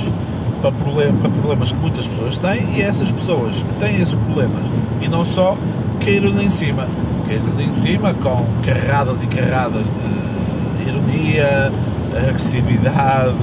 [0.61, 4.63] para, problem, para problemas que muitas pessoas têm e essas pessoas que têm esses problemas
[5.01, 5.57] e não só
[6.01, 6.87] caíram em cima,
[7.27, 11.71] caíram em cima com carradas e carradas de ironia,
[12.15, 13.33] agressividade,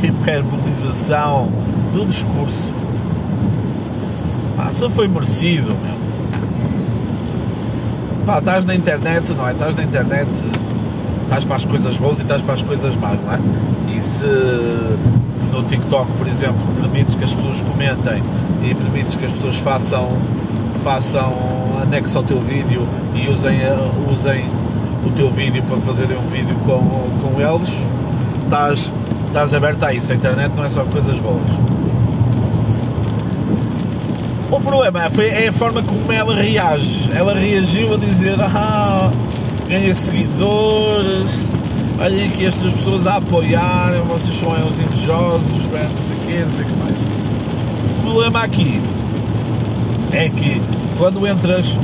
[0.02, 1.48] hiperbolização
[1.92, 2.72] do discurso.
[4.58, 6.04] Ah, só foi merecido, meu
[8.24, 9.52] pá, estás na internet, não é?
[9.52, 10.28] Estás na internet,
[11.24, 13.38] estás para as coisas boas e estás para as coisas más, não é?
[13.96, 14.24] E se
[15.52, 18.22] no TikTok, por exemplo, permites que as pessoas comentem
[18.62, 20.08] e permites que as pessoas façam,
[20.82, 21.32] façam
[21.82, 23.60] anexo ao teu vídeo e usem,
[24.10, 24.44] usem
[25.06, 27.70] o teu vídeo para fazerem um vídeo com, com eles,
[28.44, 28.90] estás,
[29.26, 30.12] estás aberto a isso.
[30.12, 31.42] A internet não é só coisas boas.
[34.50, 37.10] O problema foi, é a forma como ela reage.
[37.12, 39.10] Ela reagiu a dizer: Ah,
[39.68, 41.30] ganha seguidores,
[42.00, 45.70] olhem aqui estas pessoas a apoiarem, vocês são os invejosos, não
[46.06, 46.96] sei o não sei o que mais.
[47.98, 48.80] O problema aqui
[50.12, 50.62] é que
[50.98, 51.76] quando entras,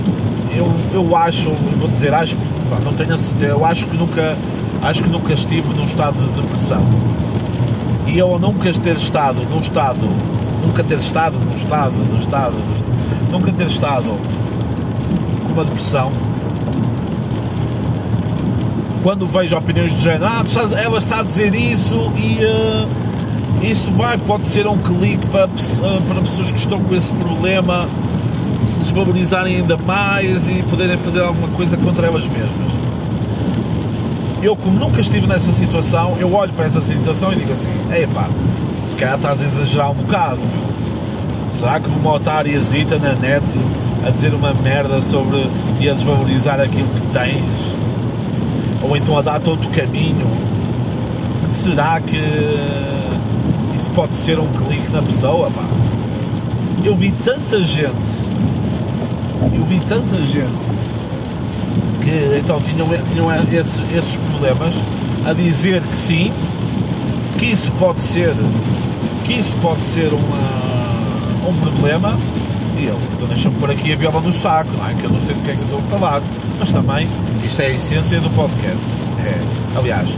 [0.54, 2.36] eu, eu acho, vou dizer, acho,
[2.84, 4.36] não tenho a certeza, eu acho que nunca,
[4.82, 6.82] acho que nunca estive num estado de depressão.
[8.06, 10.08] E eu nunca ter estado num estado
[10.66, 12.90] nunca ter estado no estado, no estado, no estado
[13.30, 14.16] nunca ter estado
[15.46, 16.12] com uma depressão,
[19.02, 20.44] quando vejo opiniões do género, ah,
[20.82, 26.02] ela está a dizer isso e uh, isso vai, pode ser um clique para, uh,
[26.06, 27.88] para pessoas que estão com esse problema
[28.66, 32.79] se desvalorizarem ainda mais e poderem fazer alguma coisa contra elas mesmas.
[34.42, 37.68] Eu, como nunca estive nessa situação, eu olho para essa situação e digo assim:
[38.02, 38.26] epá,
[38.86, 41.58] se calhar estás a exagerar um bocado, meu.
[41.58, 43.44] Será que uma otáriazita na net
[44.06, 45.46] a dizer uma merda sobre
[45.78, 47.44] e a desvalorizar aquilo que tens?
[48.82, 50.26] Ou então a dar todo o caminho?
[51.50, 52.16] Será que
[53.76, 55.64] isso pode ser um clique na pessoa, pá?
[56.82, 57.94] Eu vi tanta gente,
[59.52, 60.79] eu vi tanta gente
[62.38, 64.74] então tinham, tinham esses, esses problemas
[65.26, 66.32] a dizer que sim,
[67.38, 68.34] que isso pode ser
[69.24, 72.18] que isso pode ser uma, um problema
[72.78, 74.94] e eu, então deixa-me pôr aqui a viola no saco, não é?
[74.94, 76.22] Que eu não sei do que é que estou a falar,
[76.58, 77.08] mas também
[77.44, 78.82] isto é a essência do podcast.
[79.24, 80.08] É, aliás,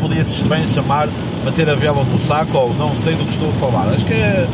[0.00, 1.08] podia-se bem chamar
[1.44, 3.88] bater a viola no saco ou não sei do que estou a falar.
[3.92, 4.46] Acho que é,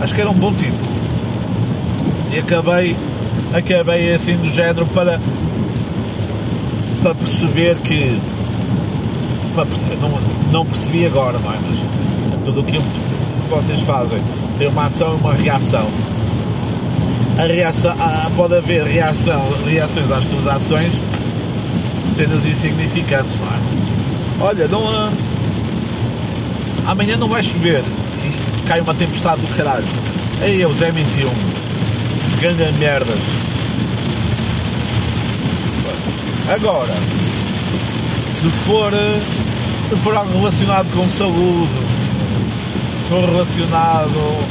[0.00, 0.90] acho que era um bom título.
[2.32, 2.96] E acabei,
[3.54, 5.20] acabei assim do género para,
[7.02, 8.18] para perceber que
[9.54, 10.10] para perceber, não,
[10.50, 11.58] não percebi agora, não é?
[11.60, 14.18] Mas tudo aquilo que vocês fazem
[14.58, 15.86] tem uma ação e uma reação.
[17.38, 17.94] A reação,
[18.36, 20.92] pode haver reação, reações às tuas ações,
[22.16, 24.48] cenas insignificantes, não é?
[24.48, 25.10] Olha, não, ah,
[26.86, 27.82] amanhã não vai chover
[28.24, 29.84] e cai uma tempestade do caralho.
[30.42, 31.30] Ei, eu, Zé 21,
[32.40, 33.51] ganha merdas.
[36.48, 36.92] Agora,
[38.40, 38.92] se for
[39.88, 41.68] se for algo relacionado com saúde,
[43.08, 44.48] for relacionado,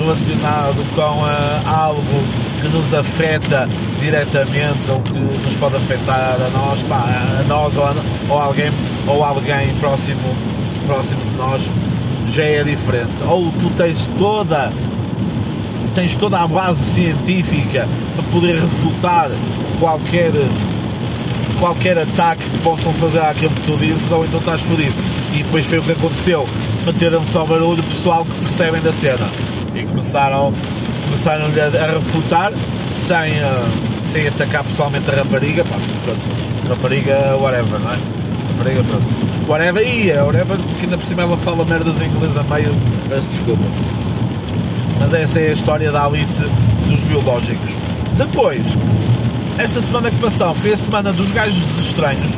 [0.00, 2.02] relacionado com uh, algo
[2.60, 3.68] que nos afeta
[4.00, 7.04] diretamente ou que nos pode afetar a nós, pá,
[7.40, 7.94] a nós ou, a,
[8.28, 8.72] ou alguém
[9.06, 10.34] ou alguém próximo,
[10.86, 11.62] próximo de nós
[12.32, 13.14] já é diferente.
[13.26, 14.72] Ou tu tens toda
[15.94, 19.30] tens toda a base científica para poder refutar
[19.78, 20.32] qualquer
[21.58, 24.94] qualquer ataque que possam fazer àquilo que tu dizes, ou então estás fodido.
[25.34, 26.48] E depois foi o que aconteceu.
[26.84, 29.28] Meteram só barulho pessoal que percebem da cena.
[29.74, 30.52] E começaram,
[31.04, 32.52] começaram a, refutar
[33.06, 35.64] sem, uh, sem atacar pessoalmente a rapariga.
[35.64, 36.20] Pá, pronto,
[36.68, 37.98] rapariga, whatever, não é?
[38.56, 39.26] Rapariga, pronto.
[39.48, 42.74] Whatever, e whatever, que ainda por cima ela fala merdas em inglês a meio,
[43.08, 43.62] peço desculpa.
[44.98, 46.42] Mas essa é a história da Alice
[46.88, 47.70] dos biológicos.
[48.16, 48.62] Depois,
[49.58, 52.30] esta semana que passou foi a semana dos gajos estranhos.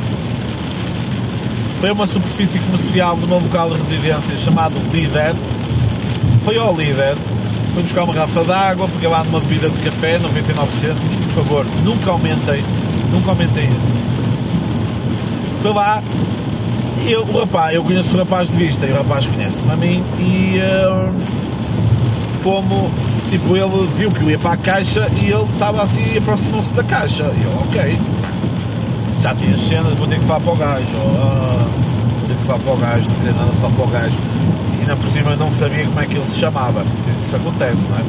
[1.79, 5.35] Foi uma superfície comercial do meu local de residência chamado Líder.
[6.43, 7.15] Foi ao Líder,
[7.73, 11.43] foi buscar uma garrafa de água, peguei lá numa bebida de café, 99 centos, por
[11.43, 12.63] favor, nunca aumentem,
[13.11, 13.99] nunca aumentem isso.
[15.61, 16.01] Foi lá,
[17.05, 20.03] eu, o rapaz, eu conheço o rapaz de vista e o rapaz conhece-me a mim
[20.19, 21.13] e uh,
[22.41, 26.73] fomos tipo, ele viu que eu ia para a caixa e ele estava assim, aproximou-se
[26.73, 27.23] da caixa.
[27.23, 27.99] E eu, ok,
[29.21, 30.85] já tinha as cenas, vou ter que falar para o gajo.
[31.17, 31.67] Ah,
[32.19, 34.15] vou ter que falar para o gajo, não queria nada falar para o gajo.
[34.77, 36.83] E ainda por cima não sabia como é que ele se chamava.
[37.21, 38.03] Isso acontece, não é?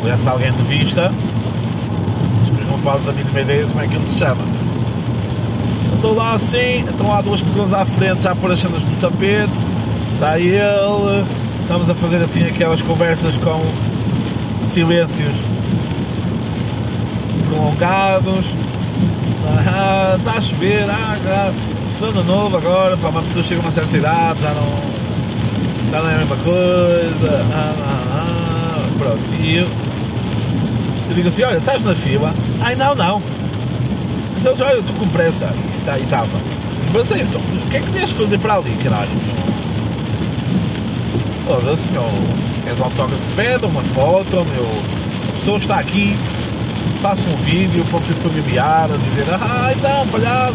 [0.00, 1.12] Conhece alguém de vista,
[2.46, 4.42] depois não fazes a mínima ideia de como é que ele se chama.
[5.94, 8.96] Estou lá assim, estão lá duas pessoas à frente já a pôr as cenas no
[8.96, 9.52] tapete,
[10.14, 11.24] está ele,
[11.60, 13.62] estamos a fazer assim aquelas conversas com
[14.72, 15.34] silêncios
[17.46, 18.46] prolongados.
[19.68, 21.52] Ah, está a chover, ah, ah,
[22.04, 26.10] ano novo agora, para uma pessoa chega a uma certa idade, já não, já não
[26.10, 27.46] é a mesma coisa.
[27.52, 29.68] Ah, ah, ah, pronto, e eu,
[31.08, 32.34] eu digo assim, olha, estás na fila?
[32.60, 33.22] Ai não, não.
[34.38, 35.52] Então eu estou com pressa.
[35.54, 36.28] E tá, estava.
[36.94, 39.10] Mas aí, então, o que é que deves fazer para ali, caralho?
[41.46, 44.68] Foda-se, meu és autógrafo, pede uma foto, meu,
[45.28, 46.16] a pessoa está aqui,
[47.00, 50.54] faço um vídeo para o familiar, a dizer, ah então, palhaço,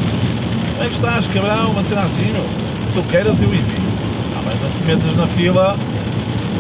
[0.72, 2.46] como é que estás, cabrão, uma cena assim, meu,
[2.94, 3.88] tu queres eu envio.
[4.36, 5.78] Ah, mas não te metas na fila,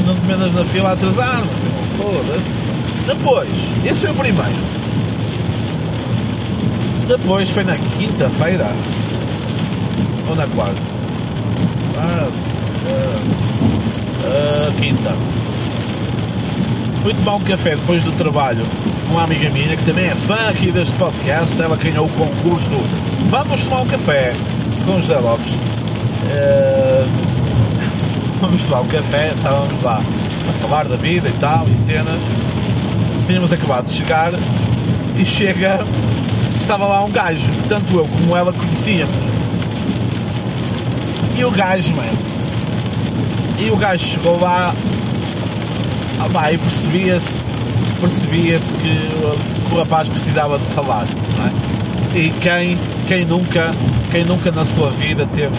[0.05, 1.49] não te metas na fila a atrasar-me,
[1.97, 2.67] foda-se.
[3.05, 3.49] Depois,
[3.85, 4.77] esse foi o primeiro.
[7.07, 8.69] Depois foi na quinta-feira,
[10.27, 10.81] ou na quarta?
[11.97, 13.56] Ah, ah,
[14.79, 15.13] quinta.
[17.01, 18.65] Fui tomar um café depois do trabalho
[19.07, 21.61] com uma amiga minha que também é fã aqui deste podcast.
[21.61, 24.33] Ela ganhou o concurso Vamos tomar um café
[24.85, 25.51] com os José Lopes.
[25.51, 27.05] Uh,
[28.39, 32.21] vamos tomar um café, estávamos lá a falar da vida e tal, e cenas.
[33.27, 34.31] Tínhamos acabado de chegar
[35.17, 35.85] e chega,
[36.61, 39.13] estava lá um gajo, tanto eu como ela conhecíamos.
[41.37, 42.17] E o gajo, mano,
[43.59, 44.73] e o gajo chegou lá
[46.19, 47.47] ah, e percebia-se
[47.99, 51.05] percebia-se que, que, o rapaz precisava de falar
[51.43, 52.17] é?
[52.17, 52.77] e quem,
[53.07, 53.71] quem, nunca,
[54.11, 55.55] quem nunca na sua vida teve,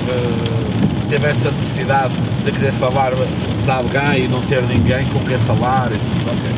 [1.09, 5.91] teve essa necessidade de querer falar de alguém e não ter ninguém com quem falar
[5.93, 6.53] e tudo, okay.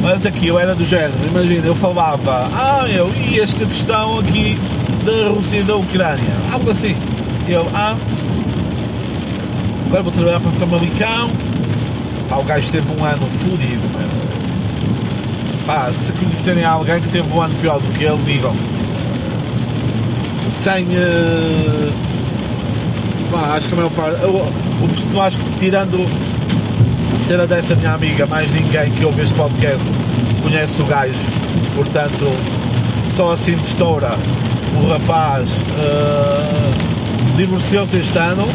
[0.00, 4.58] mas aqui eu era do género, imagina, eu falava ah eu, e esta questão aqui
[5.04, 6.96] da Rússia e da Ucrânia, algo assim
[7.48, 7.96] eu, ah
[9.86, 11.30] Agora vou trabalhar para Famalicão.
[12.28, 14.08] Pá, o gajo teve um ano fodido, mano.
[15.64, 18.54] Pá, se conhecerem alguém que teve um ano pior do que ele, digam.
[20.62, 20.84] Sem.
[20.86, 21.92] Uh,
[23.30, 24.22] pá, acho que a maior parte.
[24.22, 24.52] Eu,
[25.14, 26.04] eu, acho que tirando.
[27.28, 29.84] Tirando dessa minha amiga, mais ninguém que ouve este podcast
[30.42, 31.14] conhece o gajo.
[31.76, 32.26] Portanto,
[33.14, 34.10] só assim de estoura.
[34.82, 38.46] O rapaz uh, divorciou-se este ano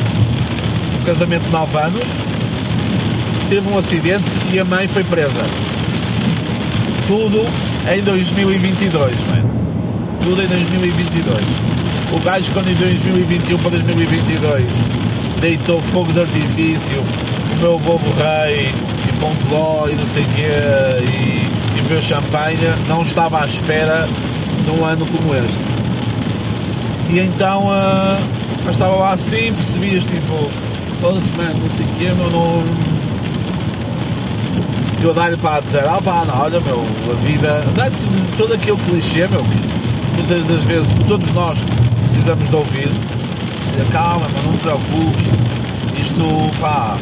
[1.01, 2.03] casamento de 9 anos,
[3.49, 5.41] teve um acidente e a mãe foi presa.
[7.07, 7.45] Tudo
[7.91, 9.49] em 2022, mano.
[10.23, 11.37] Tudo em 2022.
[12.13, 14.65] O gajo quando em 2021 para 2022
[15.39, 17.03] deitou fogo de artifício,
[17.55, 20.49] o meu bobo rei e Ponteló e não sei o quê
[21.03, 24.07] e, e bebeu champanhe, não estava à espera
[24.67, 25.57] num ano como este.
[27.09, 30.49] E então uh, estava lá assim, percebias tipo
[31.01, 32.63] foda-se, mano, não sei o quê, meu, não.
[35.03, 37.63] Eu dar-lhe para dizer, ah pá, não, olha, meu, a vida.
[37.75, 37.95] Dá-lhe
[38.37, 39.57] todo aquele clichê, meu, que
[40.15, 41.57] muitas das vezes todos nós
[42.05, 42.87] precisamos de ouvir.
[42.87, 45.25] Dizer, calma, mas não te preocupes,
[45.97, 46.97] isto, pá,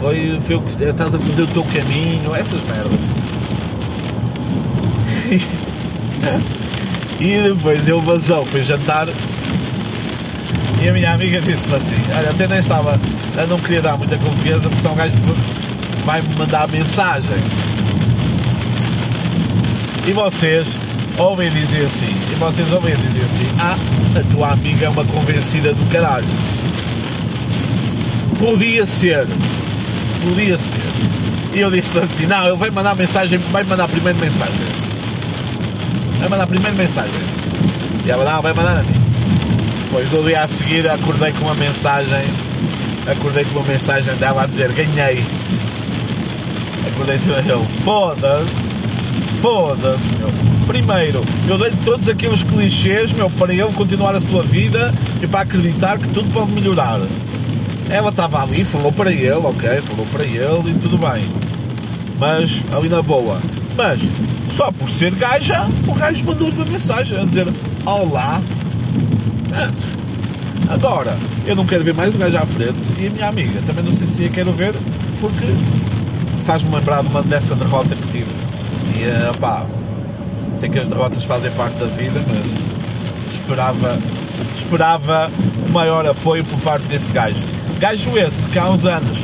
[0.00, 2.98] Foi, foi o que estás a fazer o teu caminho, essas merdas.
[7.20, 9.06] e depois eu vazou, fui jantar
[10.80, 12.98] e a minha amiga disse-me assim, olha, até nem estava,
[13.36, 17.36] eu não queria dar muita confiança porque são um gajo que vai-me mandar mensagem.
[20.06, 20.66] E vocês
[21.18, 23.76] ouvem dizer assim, e vocês ouvem dizer assim, ah,
[24.18, 26.26] a tua amiga é uma convencida do caralho.
[28.38, 29.26] Podia ser,
[30.22, 30.90] podia ser.
[31.52, 34.54] E eu disse assim, não, ele vai mandar mensagem, vai mandar primeiro mensagem.
[36.18, 37.20] Vai mandar primeiro mensagem.
[38.06, 38.99] E ela, não, vai mandar a mim.
[39.90, 42.22] Depois do dia a seguir acordei com uma mensagem,
[43.10, 45.24] acordei com uma mensagem dela a dizer, ganhei.
[46.86, 48.52] Acordei com ele, foda-se,
[49.42, 50.30] foda-se, meu.
[50.68, 55.40] Primeiro, eu dei todos aqueles clichês, meu, para ele continuar a sua vida e para
[55.40, 57.00] acreditar que tudo pode melhorar.
[57.88, 61.26] Ela estava ali, falou para ele, ok, falou para ele e tudo bem.
[62.16, 63.40] Mas, ali na boa.
[63.76, 63.98] Mas,
[64.52, 67.48] só por ser gaja, o gajo mandou-lhe uma mensagem a dizer
[67.84, 68.40] Olá.
[70.68, 73.84] Agora, eu não quero ver mais o gajo à frente e a minha amiga também
[73.84, 74.74] não sei se a quero ver
[75.20, 75.46] porque
[76.44, 78.30] faz-me lembrar de uma dessa derrota que tive.
[78.96, 79.66] E uh, pá,
[80.54, 83.98] sei que as derrotas fazem parte da vida, mas esperava,
[84.56, 85.30] esperava
[85.68, 87.42] o maior apoio por parte desse gajo.
[87.78, 89.18] Gajo esse que há uns anos,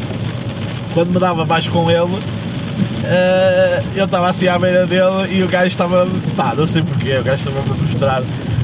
[0.94, 5.48] quando me dava mais com ele, uh, eu estava assim à beira dele e o
[5.48, 6.08] gajo estava.
[6.36, 8.22] pá, não sei porquê, o gajo estava a mostrar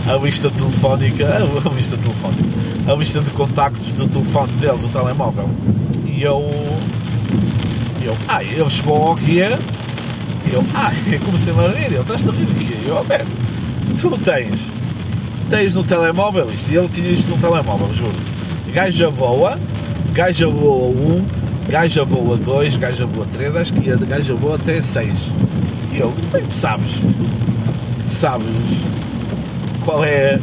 [0.08, 2.42] a lista telefónica, a lista telefónica,
[2.86, 5.48] a lista de contactos do telefone dele, do telemóvel.
[6.04, 6.42] E eu.
[8.02, 9.58] eu ah, ele chegou ao guia
[10.46, 10.64] e eu,
[11.12, 12.78] eu comecei a rir, ele estás a rir do quê?
[12.86, 13.30] Eu, Alberto,
[14.00, 14.60] tu tens,
[15.48, 18.16] tens no telemóvel isto, e ele tinha isto no telemóvel, juro.
[18.72, 19.58] Gaja boa,
[20.12, 21.24] gaja boa 1,
[21.68, 25.08] gaja boa 2, gaja boa 3, acho que ia de gaja boa até 6.
[25.92, 26.92] E eu, bem, tu sabes,
[28.06, 28.48] sabes
[29.84, 30.38] qual é,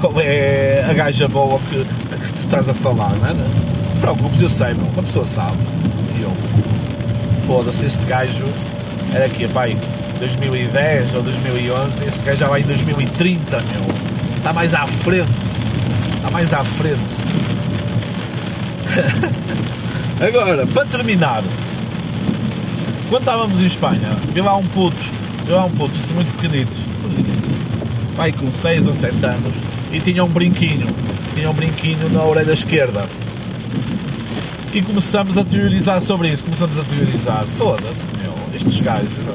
[0.00, 3.34] qual é a gaja boa que, que tu estás a falar, não é?
[3.34, 5.58] Não preocupes, eu sei, meu, uma pessoa sabe.
[6.16, 6.32] E eu,
[7.46, 8.46] foda-se, este gajo
[9.12, 9.76] era aqui, pai,
[10.18, 13.66] 2010 ou 2011, esse gajo já vai em 2030, meu.
[14.36, 15.28] Está mais à frente.
[16.16, 17.00] Está mais à frente.
[20.26, 21.42] Agora, para terminar,
[23.08, 24.96] quando estávamos em Espanha, vi lá um puto,
[25.44, 26.76] vi lá um puto, isso muito pequenito,
[28.16, 29.52] pai com 6 ou 7 anos,
[29.92, 30.86] e tinha um brinquinho,
[31.34, 33.06] tinha um brinquinho na orelha esquerda.
[34.72, 39.34] E começamos a teorizar sobre isso, começamos a teorizar, foda-se, meu, estes gajos, meu.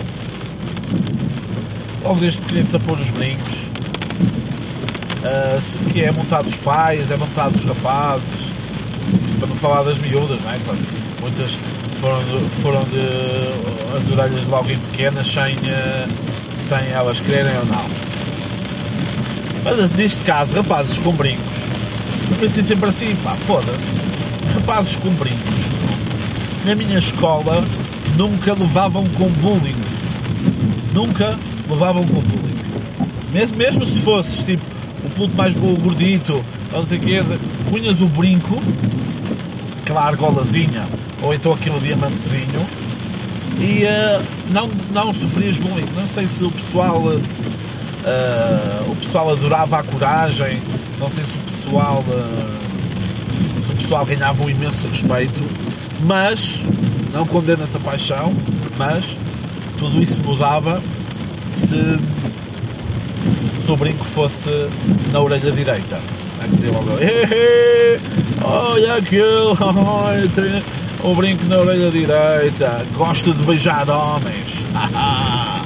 [2.03, 3.53] Logo desde pequenitos a pôr os brincos,
[5.23, 8.51] uh, que é montado dos pais, é montado dos rapazes,
[9.39, 10.59] para não falar das miúdas, não é?
[11.21, 11.57] Muitas
[11.99, 16.07] foram de, foram de as orelhas logo em pequenas sem, eh,
[16.67, 18.10] sem elas quererem ou não.
[19.63, 21.45] Mas neste caso, rapazes com brincos,
[22.29, 23.87] eu pensei sempre assim, pá, foda-se,
[24.55, 25.53] rapazes com brincos,
[26.65, 27.63] na minha escola
[28.17, 29.75] nunca levavam com bullying.
[30.93, 31.37] Nunca
[31.69, 32.61] levavam com bullying.
[33.31, 34.63] Mesmo, mesmo se fosses tipo
[35.03, 37.23] o puto mais gordito, ou não sei o quê,
[37.69, 38.61] punhas o brinco
[39.81, 40.87] aquela argolazinha
[41.21, 42.65] ou então aquele diamantezinho
[43.59, 45.85] e uh, não, não sofrias bullying.
[45.95, 47.01] Não sei se o pessoal
[48.05, 50.61] uh, o pessoal adorava a coragem,
[50.99, 52.61] não sei se o pessoal uh,
[53.65, 55.41] se o pessoal ganhava um imenso respeito,
[56.03, 56.61] mas
[57.13, 58.33] não condena essa paixão,
[58.77, 59.05] mas
[59.77, 60.81] tudo isso mudava
[61.53, 61.99] se,
[63.65, 64.49] se o brinco fosse
[65.11, 65.99] na orelha direita.
[66.41, 66.89] A dizer logo,
[68.43, 69.57] olha aquilo,
[71.03, 74.49] o brinco na orelha direita, gosto de beijar homens,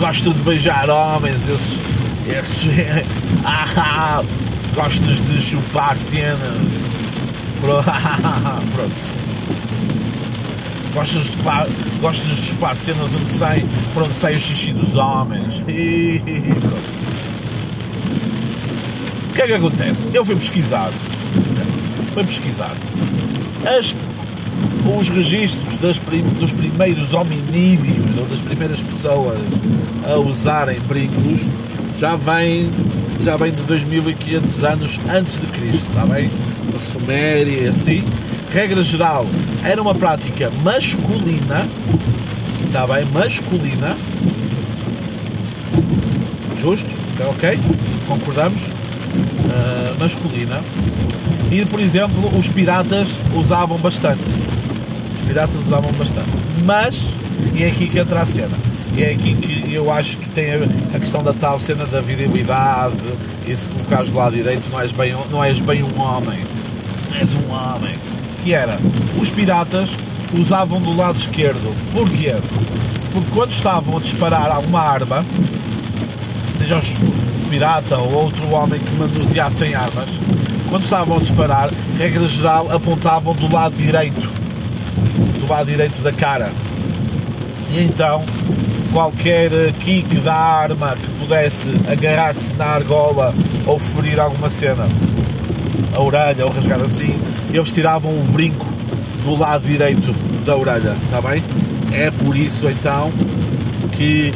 [0.00, 1.78] gosto de beijar homens, esses,
[2.26, 2.64] esses,
[4.74, 6.58] gostas de chupar cenas,
[7.60, 7.84] pronto.
[10.94, 11.36] Gostas de,
[12.00, 15.62] gostas de chupar cenas onde sai, por onde sai o xixi dos homens.
[19.30, 20.10] O que é que acontece?
[20.12, 20.90] Eu fui pesquisar.
[22.12, 22.74] Fui pesquisar.
[23.64, 23.94] As,
[24.98, 25.98] os registros das,
[26.38, 29.38] dos primeiros hominídeos ou das primeiras pessoas
[30.04, 31.40] a usarem brincos
[31.98, 32.70] já vem,
[33.22, 36.30] já vem de 2500 anos antes de Cristo, está bem?
[36.74, 38.04] A Suméria e assim.
[38.50, 39.26] Regra geral,
[39.62, 41.68] era uma prática masculina,
[42.64, 43.04] está bem?
[43.12, 43.96] Masculina.
[46.60, 46.88] Justo?
[47.28, 47.58] Ok?
[48.08, 48.79] Concordamos?
[49.14, 50.60] Uh, masculina
[51.50, 54.22] e, por exemplo, os piratas usavam bastante.
[54.22, 56.30] Os piratas usavam bastante.
[56.64, 57.02] Mas,
[57.54, 58.56] e é aqui que entra a cena.
[58.96, 62.94] E é aqui que eu acho que tem a, questão da tal cena da virilidade,
[63.46, 66.38] e se colocares do lado direito não és bem, não és bem um homem.
[67.10, 67.96] Não és um homem.
[68.44, 68.78] Que era,
[69.20, 69.90] os piratas
[70.32, 71.74] usavam do lado esquerdo.
[71.92, 72.36] Porquê?
[73.12, 75.24] Porque quando estavam a disparar alguma arma,
[76.58, 76.82] seja um
[77.50, 80.08] pirata ou outro homem que manuseassem armas,
[80.68, 84.30] quando estavam a disparar, regra geral, apontavam do lado direito,
[85.40, 86.52] do lado direito da cara.
[87.72, 88.24] E então,
[88.92, 93.34] qualquer kick da arma que pudesse agarrar-se na argola
[93.66, 94.86] ou ferir alguma cena,
[95.92, 97.18] a orelha ou rasgar assim,
[97.52, 98.66] eles tiravam o brinco
[99.24, 100.14] do lado direito
[100.46, 101.42] da orelha, está bem?
[101.92, 103.10] É por isso então
[103.96, 104.32] que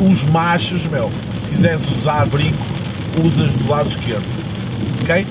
[0.00, 1.10] os machos, meu,
[1.52, 2.64] quiseres usar brinco,
[3.22, 4.24] usas do lado esquerdo,
[5.02, 5.26] ok?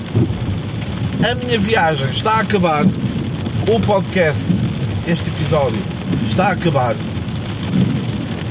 [1.28, 4.42] A minha viagem está a acabar, o podcast,
[5.06, 5.78] este episódio,
[6.28, 6.94] está a acabar.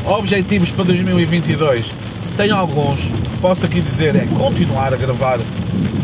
[0.05, 1.91] Objetivos para 2022
[2.35, 2.99] tenho alguns,
[3.41, 5.39] posso aqui dizer, é continuar a gravar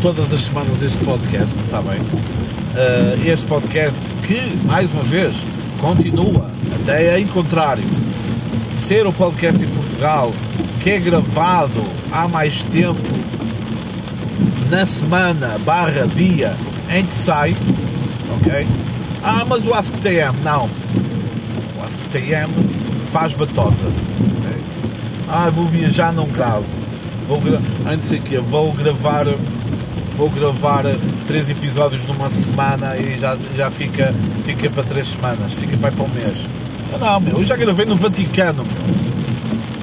[0.01, 1.99] todas as semanas este podcast, está bem?
[1.99, 5.35] Uh, este podcast que, mais uma vez,
[5.79, 6.49] continua,
[6.81, 7.83] até em contrário,
[8.87, 10.31] ser o podcast em Portugal
[10.87, 11.83] que é gravado
[12.13, 13.01] há mais tempo
[14.69, 16.55] na semana barra dia
[16.89, 17.53] em que sai,
[18.37, 18.65] ok?
[19.21, 20.69] Ah, mas o AskTM, não.
[21.77, 22.49] O AskTM
[23.11, 23.83] faz batota.
[23.83, 24.61] Okay?
[25.27, 26.63] Ah, vou viajar, não gravo.
[27.27, 27.59] Vou gra...
[28.01, 29.25] sei quê, vou gravar
[30.15, 30.83] vou gravar
[31.27, 34.15] três episódios numa semana e já, já fica,
[34.45, 36.37] fica para três semanas, fica para, para um mês.
[36.97, 39.07] Não, meu, eu já gravei no Vaticano, meu.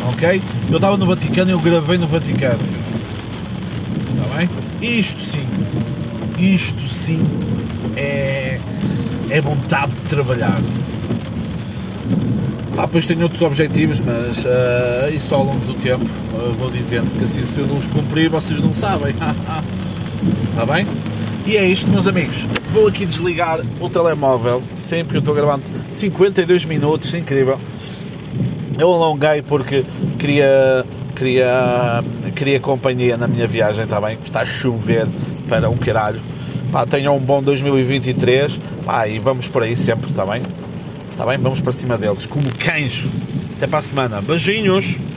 [0.09, 0.41] Ok?
[0.71, 2.59] Eu estava no Vaticano e eu gravei no Vaticano.
[4.15, 4.49] Está bem?
[4.81, 5.47] Isto sim,
[6.39, 7.21] isto sim
[7.97, 8.61] é,
[9.31, 10.61] é vontade de trabalhar.
[12.77, 17.09] Ah, depois tenho outros objetivos, mas uh, isso ao longo do tempo uh, vou dizendo
[17.17, 19.15] que assim se eu não os cumprir vocês não sabem.
[20.51, 20.85] Está bem?
[21.47, 22.47] E é isto, meus amigos.
[22.73, 27.61] Vou aqui desligar o telemóvel, sempre eu estou gravando 52 minutos, incrível.
[28.79, 29.85] Eu alonguei porque
[30.19, 32.03] queria, queria,
[32.35, 34.19] queria companhia na minha viagem, está bem?
[34.25, 35.07] Está a chover
[35.49, 36.21] para um caralho.
[36.73, 40.43] Pá, tenham um bom 2023 pá, e vamos por aí sempre, está bem?
[41.13, 41.39] Está bem?
[41.39, 43.05] Vamos para cima deles, como cães.
[43.57, 44.21] Até para a semana.
[44.21, 45.14] Beijinhos!